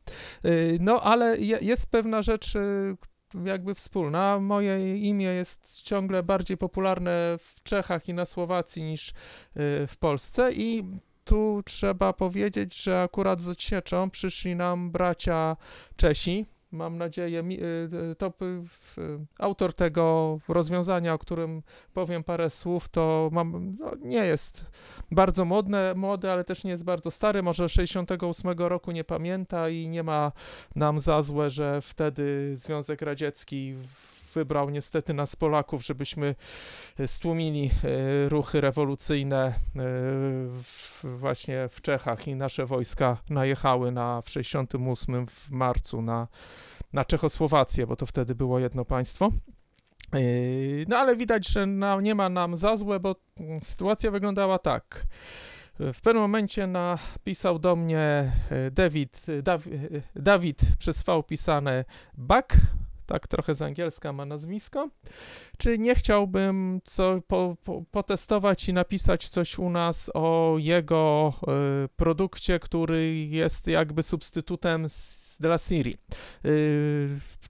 [0.45, 2.53] Y, No, ale je, jest pewna rzecz,
[3.45, 4.39] jakby wspólna.
[4.39, 9.13] Moje imię jest ciągle bardziej popularne w Czechach i na Słowacji niż y,
[9.87, 10.83] w Polsce i
[11.23, 15.57] tu trzeba powiedzieć, że akurat z odsieczą przyszli nam bracia
[15.95, 16.45] Czesi,
[16.75, 17.53] mam nadzieję, y,
[18.11, 18.31] y, to y,
[18.69, 18.97] w-
[19.39, 21.63] autor tego rozwiązania, o którym
[21.93, 24.65] powiem parę słów, to mam, no, nie jest
[25.11, 29.87] bardzo modne, młody, ale też nie jest bardzo stary, może 68 roku nie pamięta i
[29.87, 30.31] nie ma
[30.75, 33.75] nam za złe, że wtedy Związek Radziecki
[34.35, 36.35] wybrał niestety nas Polaków, żebyśmy
[37.05, 39.53] stłumili e, ruchy rewolucyjne e,
[40.63, 46.27] w, właśnie w Czechach i nasze wojska najechały na, w 68 w marcu na,
[46.93, 49.31] na Czechosłowację, bo to wtedy było jedno państwo.
[50.13, 50.19] E,
[50.87, 53.15] No ale widać, że na, nie ma nam za złe, bo
[53.61, 55.07] sytuacja wyglądała tak.
[55.79, 59.71] W pewnym momencie napisał do mnie e, David, Daw, e,
[60.15, 61.85] Dawid przez V pisane
[62.17, 62.53] Buck,
[63.05, 64.89] tak trochę z angielska ma nazwisko,
[65.57, 71.51] czy nie chciałbym co, po, po, potestować i napisać coś u nas o jego e,
[71.95, 75.97] produkcie, który jest jakby substytutem z, dla Siri.
[76.45, 76.49] E,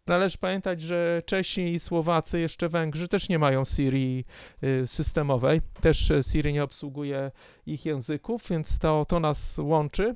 [0.08, 4.26] należy pamiętać, że Czesi i Słowacy, jeszcze Węgrzy też nie mają Siri
[4.62, 7.32] e, systemowej, też e, Siri nie obsługuje
[7.66, 10.16] ich języków, więc to, to nas łączy.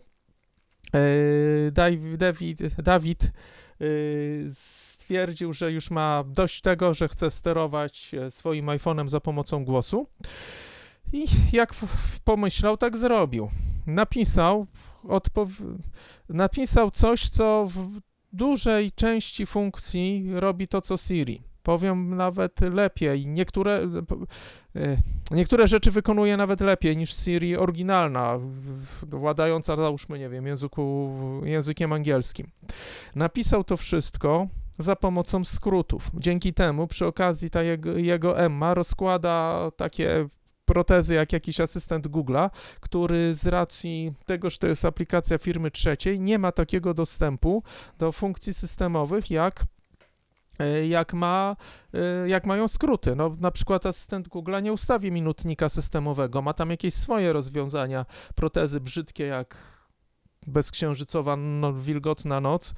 [0.93, 3.31] E, Dawid, Dawid,
[3.81, 9.65] y, stwierdził, że już ma dość tego, że chce sterować e, swoim iPhone'em za pomocą
[9.65, 10.07] głosu.
[11.13, 11.75] I jak
[12.23, 13.49] pomyślał, tak zrobił.
[13.87, 14.67] Napisał,
[16.29, 17.99] napisał coś, co w
[18.33, 21.48] dużej części funkcji robi to, co Siri.
[21.69, 23.27] Powiem nawet lepiej.
[23.27, 23.81] Niektóre,
[24.75, 24.97] e,
[25.31, 28.39] niektóre rzeczy wykonuje nawet lepiej niż Siri oryginalna,
[29.07, 31.11] władająca, załóżmy, nie wiem, języku,
[31.43, 32.47] językiem angielskim.
[33.15, 34.47] Napisał to wszystko
[34.77, 36.11] za pomocą skrótów.
[36.13, 40.29] Dzięki temu, przy okazji ta jego, jego Emma rozkłada takie
[40.65, 42.49] protezy jak jakiś asystent Google'a,
[42.79, 47.63] który z racji tego, że to jest aplikacja firmy trzeciej, nie ma takiego dostępu
[47.97, 49.65] do funkcji systemowych jak
[50.89, 51.55] jak, ma,
[51.93, 53.15] e, jak mają skróty.
[53.15, 58.05] No, na przykład asystent Google'a nie ustawi minutnika systemowego, ma tam jakieś swoje rozwiązania,
[58.35, 59.55] protezy brzydkie jak
[60.47, 62.73] bezksiężycowa no, wilgotna noc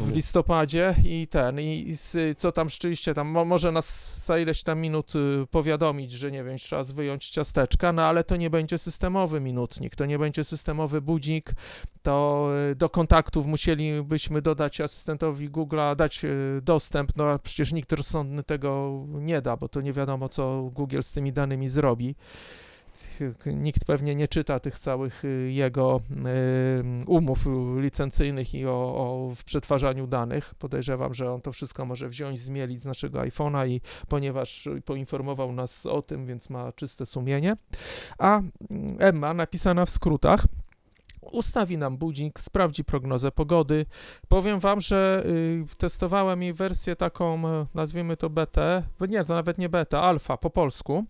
[0.00, 4.38] w listopadzie i ten, i, i z, co tam rzeczywiście tam, mo, może nas za
[4.38, 8.50] ileś tam minut y, powiadomić, że nie wiem, trzeba wyjąć ciasteczka, no ale to nie
[8.50, 11.50] będzie systemowy minutnik, to nie będzie systemowy budzik,
[12.02, 17.92] to y, do kontaktów musielibyśmy dodać asystentowi Google'a, dać y, dostęp, no a przecież nikt
[17.92, 22.14] rozsądny tego nie da, bo to nie wiadomo, co Google z tymi danymi zrobi
[23.46, 27.46] nikt pewnie nie czyta tych całych y, jego y, umów
[27.76, 30.54] licencyjnych i o, o w przetwarzaniu danych.
[30.54, 35.86] Podejrzewam, że on to wszystko może wziąć, zmielić z naszego iPhone'a i ponieważ poinformował nas
[35.86, 37.56] o tym, więc ma czyste sumienie.
[38.18, 40.44] A mm, Emma, napisana w skrótach,
[41.32, 43.86] ustawi nam budzik, sprawdzi prognozę pogody.
[44.28, 49.58] Powiem wam, że y, testowałem jej wersję taką, e, nazwijmy to BT, nie, to nawet
[49.58, 51.04] nie beta, alfa po polsku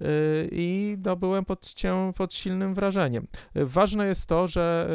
[0.00, 3.26] y, i no, byłem pod, cię, pod silnym wrażeniem.
[3.54, 4.88] Ważne jest to, że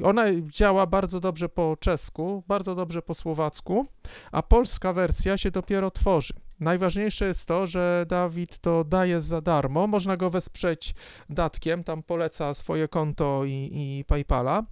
[0.00, 3.86] y, ona działa bardzo dobrze po czesku, bardzo dobrze po słowacku,
[4.32, 6.34] a polska wersja się dopiero tworzy.
[6.64, 10.94] Najważniejsze jest to, że Dawid to daje za darmo, można go wesprzeć
[11.28, 14.62] datkiem, tam poleca swoje konto i, i PayPala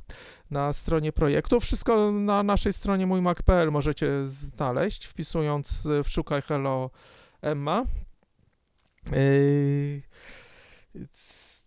[0.51, 1.61] na stronie projektu.
[1.61, 6.91] Wszystko na naszej stronie mójmac.pl możecie znaleźć, wpisując y, w szukaj hello
[7.43, 7.85] Emma.
[11.11, 11.63] C-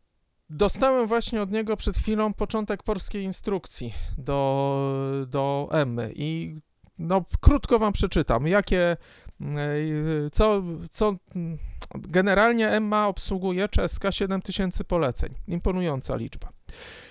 [0.50, 6.60] Dostałem właśnie od niego przed chwilą początek polskiej instrukcji do, do Emmy i
[7.00, 8.98] no, krótko wam przeczytam, jakie,
[10.32, 11.58] co, co, mm,
[11.96, 16.50] generalnie Emma obsługuje czeska 7000 poleceń, imponująca liczba.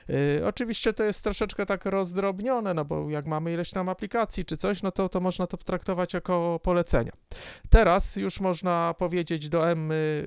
[0.08, 4.56] Yy, oczywiście to jest troszeczkę tak rozdrobnione, no bo jak mamy ileś tam aplikacji czy
[4.56, 7.12] coś, no to, to można to traktować jako polecenia.
[7.70, 10.24] Teraz już można powiedzieć do Emmy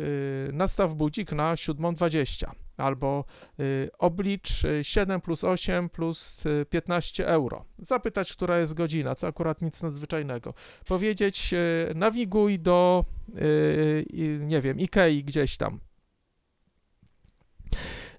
[0.48, 3.26] yy, nastaw budzik na 7.20 albo
[3.60, 7.66] y, oblicz y, 7 plus 8 plus y, 15 euro.
[7.80, 10.54] Zapytać, która jest godzina, co akurat nic nadzwyczajnego.
[10.88, 15.80] Powiedzieć, y, nawiguj do, y, y, nie wiem, Ikei gdzieś tam.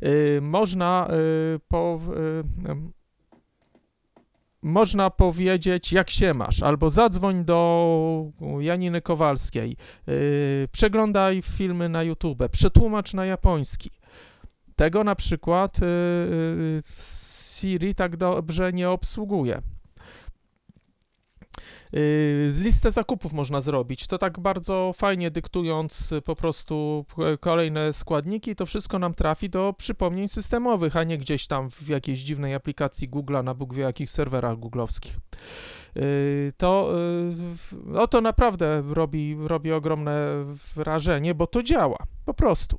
[0.03, 1.09] Y, można
[1.55, 2.01] y, po...
[2.67, 2.93] y, em,
[4.63, 8.31] można powiedzieć, jak się masz, albo zadzwoń do
[8.61, 9.77] Janiny Kowalskiej,
[10.73, 13.91] przeglądaj filmy na YouTube, przetłumacz na japoński.
[14.79, 16.83] Tego na przykład yy,
[17.57, 19.63] Siri tak dobrze nie obsługuje.
[21.95, 24.07] Y, Listę zakupów można zrobić.
[24.07, 27.05] To tak bardzo fajnie dyktując y, po prostu
[27.41, 32.19] kolejne składniki, to wszystko nam trafi do przypomnień systemowych, a nie gdzieś tam w jakiejś
[32.21, 35.17] dziwnej aplikacji Google'a na Bóg wie jakich serwerach googlowskich.
[35.97, 36.93] Y, To,
[37.73, 40.45] y, no to naprawdę robi, robi ogromne
[40.77, 42.79] wrażenie, bo to działa, po prostu.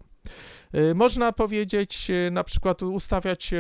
[0.76, 3.58] Y, Można powiedzieć, y, na przykład ustawiać e,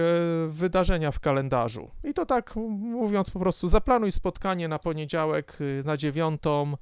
[0.48, 1.90] wydarzenia w kalendarzu.
[2.04, 6.78] I to tak mówiąc po prostu, zaplanuj spotkanie na poniedziałek y, na dziewiątą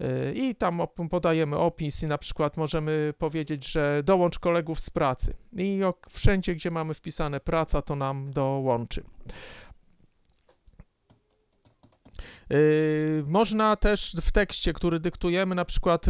[0.00, 5.34] y, i tam podajemy opis i na przykład możemy powiedzieć, że dołącz kolegów z pracy.
[5.56, 9.04] I wszędzie, gdzie mamy wpisane praca, to nam dołączy.
[12.50, 16.06] Yy, można też w tekście, który dyktujemy, na przykład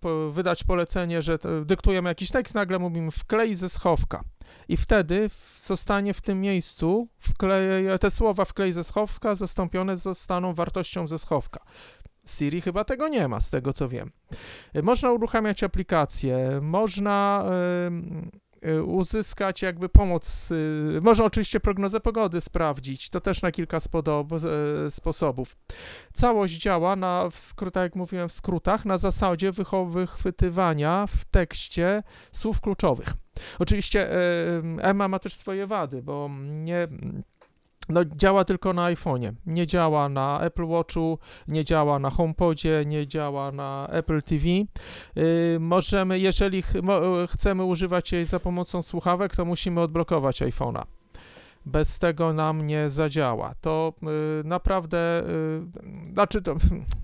[0.00, 4.24] po, wydać polecenie, że dyktujemy jakiś tekst, nagle mówimy wklej ze schowka.
[4.68, 5.30] I wtedy
[5.62, 11.60] zostanie w tym miejscu wklej, te słowa wklej ze schowka zastąpione zostaną wartością ze schowka.
[12.28, 14.10] Siri chyba tego nie ma, z tego co wiem.
[14.82, 17.44] Można uruchamiać aplikacje, można
[17.90, 18.43] yy,
[18.86, 20.50] uzyskać jakby pomoc.
[20.94, 24.46] yy, Można oczywiście prognozę pogody sprawdzić, to też na kilka spodo-
[24.86, 25.56] e, sposobów.
[26.12, 29.52] Całość działa na, w skrótach, jak mówiłem, w skrótach, na zasadzie
[29.88, 32.02] wychwytywania w tekście
[32.32, 33.08] słów kluczowych.
[33.58, 34.16] Oczywiście e,
[34.80, 36.88] Emma ma też swoje wady, bo nie.
[37.88, 41.18] No, działa tylko na iPhone'ie, nie działa na Apple Watchu,
[41.48, 44.44] nie działa na HomePodzie, nie działa na Apple TV.
[45.16, 46.72] Y, możemy, jeżeli ch
[47.30, 50.82] chcemy używać jej za pomocą słuchawek, to musimy odblokować iPhone'a.
[51.66, 53.54] Bez tego nam nie zadziała.
[53.60, 53.92] To
[54.40, 55.22] y, naprawdę,
[56.06, 56.54] y, znaczy to,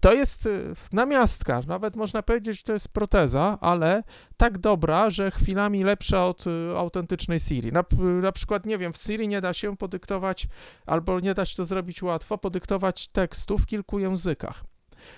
[0.00, 4.02] to jest y, namiastka, nawet można powiedzieć, że to jest proteza, ale
[4.36, 7.72] tak dobra, że chwilami lepsza od y, autentycznej Siri.
[7.72, 7.84] Na,
[8.22, 10.48] na przykład, nie wiem, w Siri nie da się podyktować,
[10.86, 14.64] albo nie da się to zrobić łatwo, podyktować tekstu w kilku językach.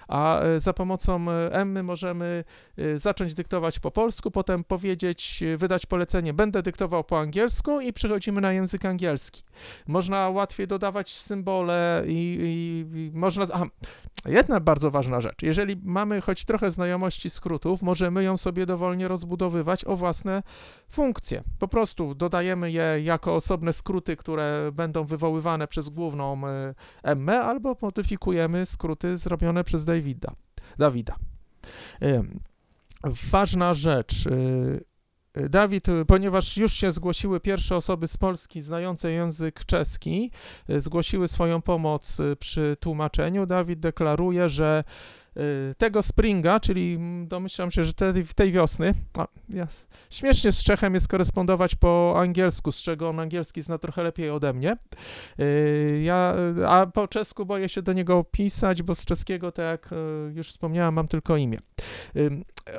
[0.09, 2.45] A e, za pomocą Emmy możemy
[2.79, 7.93] e, zacząć dyktować po polsku, potem powiedzieć, e, wydać polecenie, będę dyktował po angielsku i
[7.93, 9.43] przechodzimy na język angielski.
[9.87, 13.45] Można łatwiej dodawać symbole i, i, i można...
[14.25, 15.43] jedna bardzo ważna rzecz.
[15.43, 20.43] Jeżeli mamy choć trochę znajomości skrótów, możemy ją sobie dowolnie rozbudowywać o własne
[20.89, 21.43] funkcje.
[21.59, 27.77] Po prostu dodajemy je jako osobne skróty, które będą wywoływane przez główną e, Emmę, albo
[27.83, 30.33] modyfikujemy skróty zrobione przez Davida.
[30.79, 31.17] Dawida.
[33.31, 34.29] Ważna rzecz.
[35.37, 40.31] Y, Dawid, y, ponieważ już się zgłosiły pierwsze osoby z Polski znające język czeski,
[40.71, 44.85] y, zgłosiły swoją pomoc przy tłumaczeniu, Dawid deklaruje, że
[45.79, 49.67] tego springa, czyli domyślam się, że tej, tej wiosny, a, ja,
[50.11, 54.53] śmiesznie z Czechem jest korespondować po angielsku, z czego on angielski zna trochę lepiej ode
[54.53, 54.77] mnie.
[55.41, 59.65] Y, Ja, y, a po czesku boję się do niego pisać, bo z czeskiego, tak
[59.65, 61.59] jak y, już wspomniałem, mam tylko imię.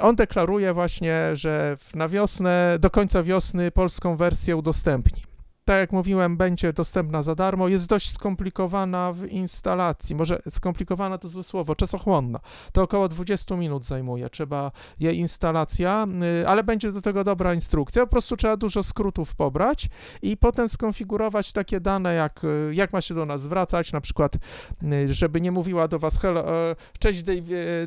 [0.01, 5.32] On deklaruje właśnie, że na wiosnę, do końca wiosny polską wersję udostępni.
[5.65, 7.67] Tak jak mówiłem, będzie dostępna za darmo.
[7.67, 10.15] Jest dość skomplikowana w instalacji.
[10.15, 12.39] Może skomplikowana to złe słowo, czasochłonna.
[12.71, 14.29] To około 20 minut zajmuje.
[14.29, 16.07] Trzeba jej instalacja,
[16.41, 18.05] y, ale będzie do tego dobra instrukcja.
[18.05, 19.89] Po prostu trzeba dużo skrótów pobrać
[20.21, 24.35] i potem skonfigurować takie dane, jak, y, jak ma się do nas zwracać, na przykład,
[24.83, 27.33] y, żeby nie mówiła do was hello, e, cześć e,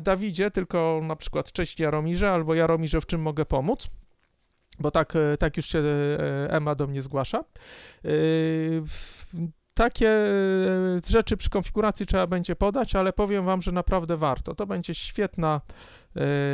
[0.01, 3.89] Dawidzie, tylko na przykład cześć Jaromirze albo Jaromirze, w czym mogę pomóc.
[4.79, 7.43] Bo tak, e, tak już się e, Emma do mnie zgłasza.
[8.05, 8.09] E,
[9.73, 10.11] Takie
[11.07, 14.55] rzeczy przy konfiguracji trzeba będzie podać, ale powiem wam, że naprawdę warto.
[14.55, 15.61] To będzie świetna,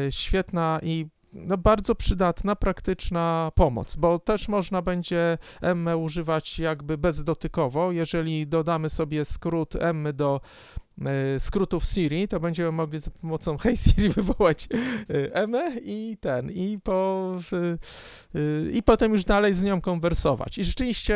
[0.09, 7.91] świetna i no, bardzo przydatna, praktyczna pomoc, bo też można będzie Emmę używać jakby bezdotykowo.
[7.91, 10.41] Jeżeli dodamy sobie skrót Emmy do
[11.39, 16.79] skrótów Siri, to będziemy mogli za pomocą Hey Siri wywołać e, Emmę i ten, i,
[16.83, 17.39] po,
[18.35, 20.57] y, i potem już dalej z nią konwersować.
[20.57, 21.15] I rzeczywiście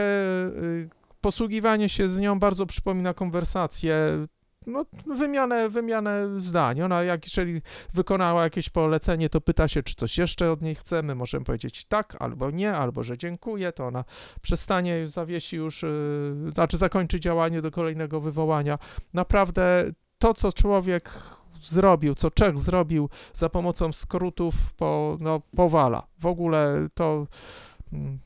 [1.22, 4.28] posługiwanie się z nią bardzo przypomina konwersację,
[4.68, 4.86] no,
[5.16, 6.82] wymianę, wymianę zdań.
[6.82, 7.62] Ona, jak jeżeli
[7.94, 11.16] wykonała jakieś polecenie, to pyta się, czy coś jeszcze od niej chcemy.
[11.16, 14.04] Możemy powiedzieć tak, albo nie, albo że dziękuję, to ona
[14.42, 18.78] przestanie, zawiesi już, y, znaczy zakończy działanie do kolejnego wywołania.
[19.14, 21.12] Naprawdę to, co człowiek
[21.60, 26.08] zrobił, co Czech zrobił za pomocą skrótów, po, no, powala.
[26.20, 27.28] W ogóle to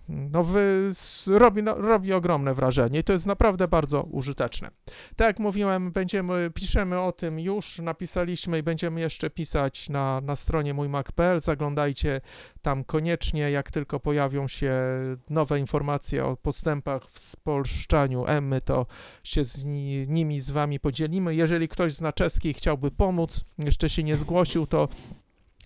[0.10, 0.92] no, wy,
[1.28, 4.72] robi, no, robi ogromne wrażenie i to jest naprawdę bardzo użyteczne.
[5.16, 10.36] Tak jak mówiłem, będziemy, piszemy o tym już, napisaliśmy i będziemy jeszcze pisać na, na
[10.36, 11.40] stronie mójmac.pl.
[11.40, 12.22] Zaglądajcie
[12.62, 14.74] tam koniecznie, jak tylko pojawią się
[15.30, 18.86] nowe informacje o postępach w spolszczaniu Emmy, to
[19.24, 21.36] się z ni, nimi z wami podzielimy.
[21.36, 24.88] Jeżeli ktoś z Czeskiej chciałby pomóc, jeszcze się nie zgłosił, to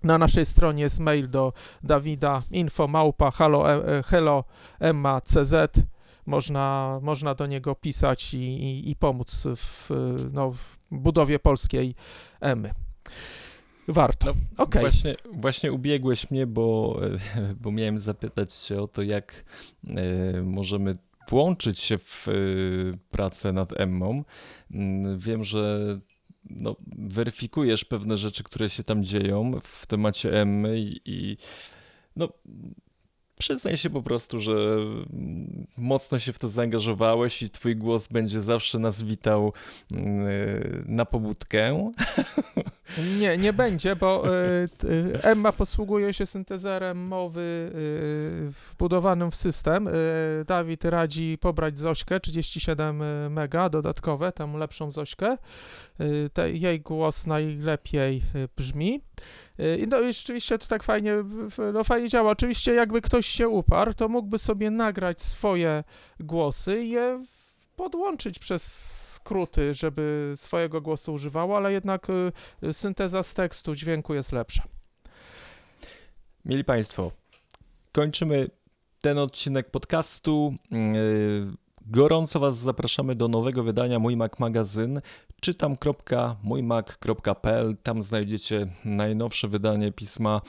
[0.06, 1.54] na naszej stronie jest mail do
[1.84, 4.44] Dawida info małpa hello, e, hello
[4.80, 5.54] Emma CZ.
[6.26, 9.90] Można, można do niego pisać i, i, i pomóc w,
[10.34, 11.96] no, w budowie polskiej
[12.42, 12.72] Emy.
[13.88, 14.34] Warto.
[14.58, 14.82] No, Okej.
[14.82, 17.00] Właśnie, właśnie ubiegłeś mnie, bo,
[17.36, 19.46] e, bo miałem zapytać cię o to, jak
[19.88, 20.94] e, możemy
[21.30, 22.32] włączyć się w e,
[23.12, 24.24] pracę nad Emmą.
[24.72, 25.80] Mm, Wiem, że
[26.50, 31.38] no, weryfikujesz pewne rzeczy, które się tam dzieją w temacie Emmy i, i
[32.16, 32.30] no,
[33.40, 34.78] przyznaj się po prostu, że
[35.78, 39.54] mocno się w to zaangażowałeś i twój głos będzie zawsze nas witał
[39.92, 41.88] mm, na pobudkę.
[43.20, 44.24] Nie, nie będzie, bo
[44.64, 44.88] y, t-
[45.24, 49.90] Emma posługuje się syntezerem mowy y, wbudowanym w system.
[50.48, 55.38] Dawid radzi pobrać Zośkę 37 mega dodatkowe, tam lepszą Zośkę.
[56.54, 58.22] Jej głos najlepiej
[58.58, 59.02] brzmi.
[59.88, 61.16] No i rzeczywiście to tak fajnie,
[61.74, 62.32] no fajnie działa.
[62.32, 65.84] Oczywiście jakby ktoś się uparł, to mógłby sobie nagrać swoje
[66.20, 67.24] głosy i je
[67.76, 68.64] podłączyć przez
[69.14, 72.08] skróty, żeby swojego głosu używało, ale jednak
[72.64, 74.64] y, synteza z tekstu, dźwięku jest lepsza.
[76.46, 77.12] Mieli Państwo,
[77.92, 78.50] kończymy
[79.02, 80.56] ten odcinek podcastu.
[80.72, 81.56] Yy,
[81.88, 85.02] Gorąco Was zapraszamy do nowego wydania Mój Mac Magazyn.
[85.42, 87.78] Czytam.mójmac.pl.
[87.84, 90.42] Tam znajdziecie najnowsze wydanie pisma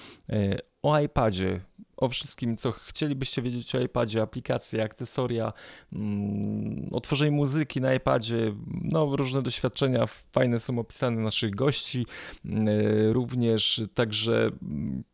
[0.82, 1.60] o iPadzie.
[1.97, 5.52] O wszystkim, co chcielibyście wiedzieć o iPadzie, aplikacje, akcesoria,
[5.93, 12.06] mm, o tworzeniu muzyki na iPadzie, no różne doświadczenia fajne są opisane naszych gości,
[12.44, 15.05] yy, również także mm,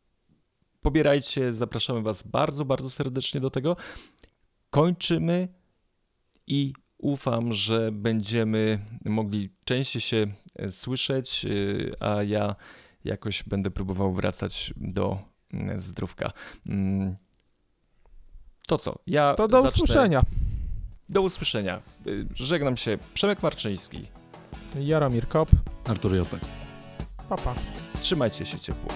[0.82, 3.76] pobierajcie, zapraszamy Was bardzo, bardzo serdecznie do tego.
[4.70, 5.48] Kończymy
[6.46, 10.26] i ufam, że będziemy mogli częściej się
[10.56, 12.56] e, słyszeć, y, a ja
[13.04, 15.31] jakoś będę próbował wracać do mm,
[15.76, 16.32] zdrówka.
[16.66, 17.16] Mm,
[18.66, 18.98] To co?
[19.06, 20.22] Ja To do zacznę- usłyszenia.
[21.08, 21.80] Do usłyszenia.
[22.06, 22.98] Y, Żegnam się.
[23.14, 24.06] Przemek Marczyński.
[24.80, 25.48] Jaromir Kop.
[25.88, 26.40] Artur Jopek.
[27.28, 27.54] Papa.
[28.00, 28.94] Trzymajcie się ciepło.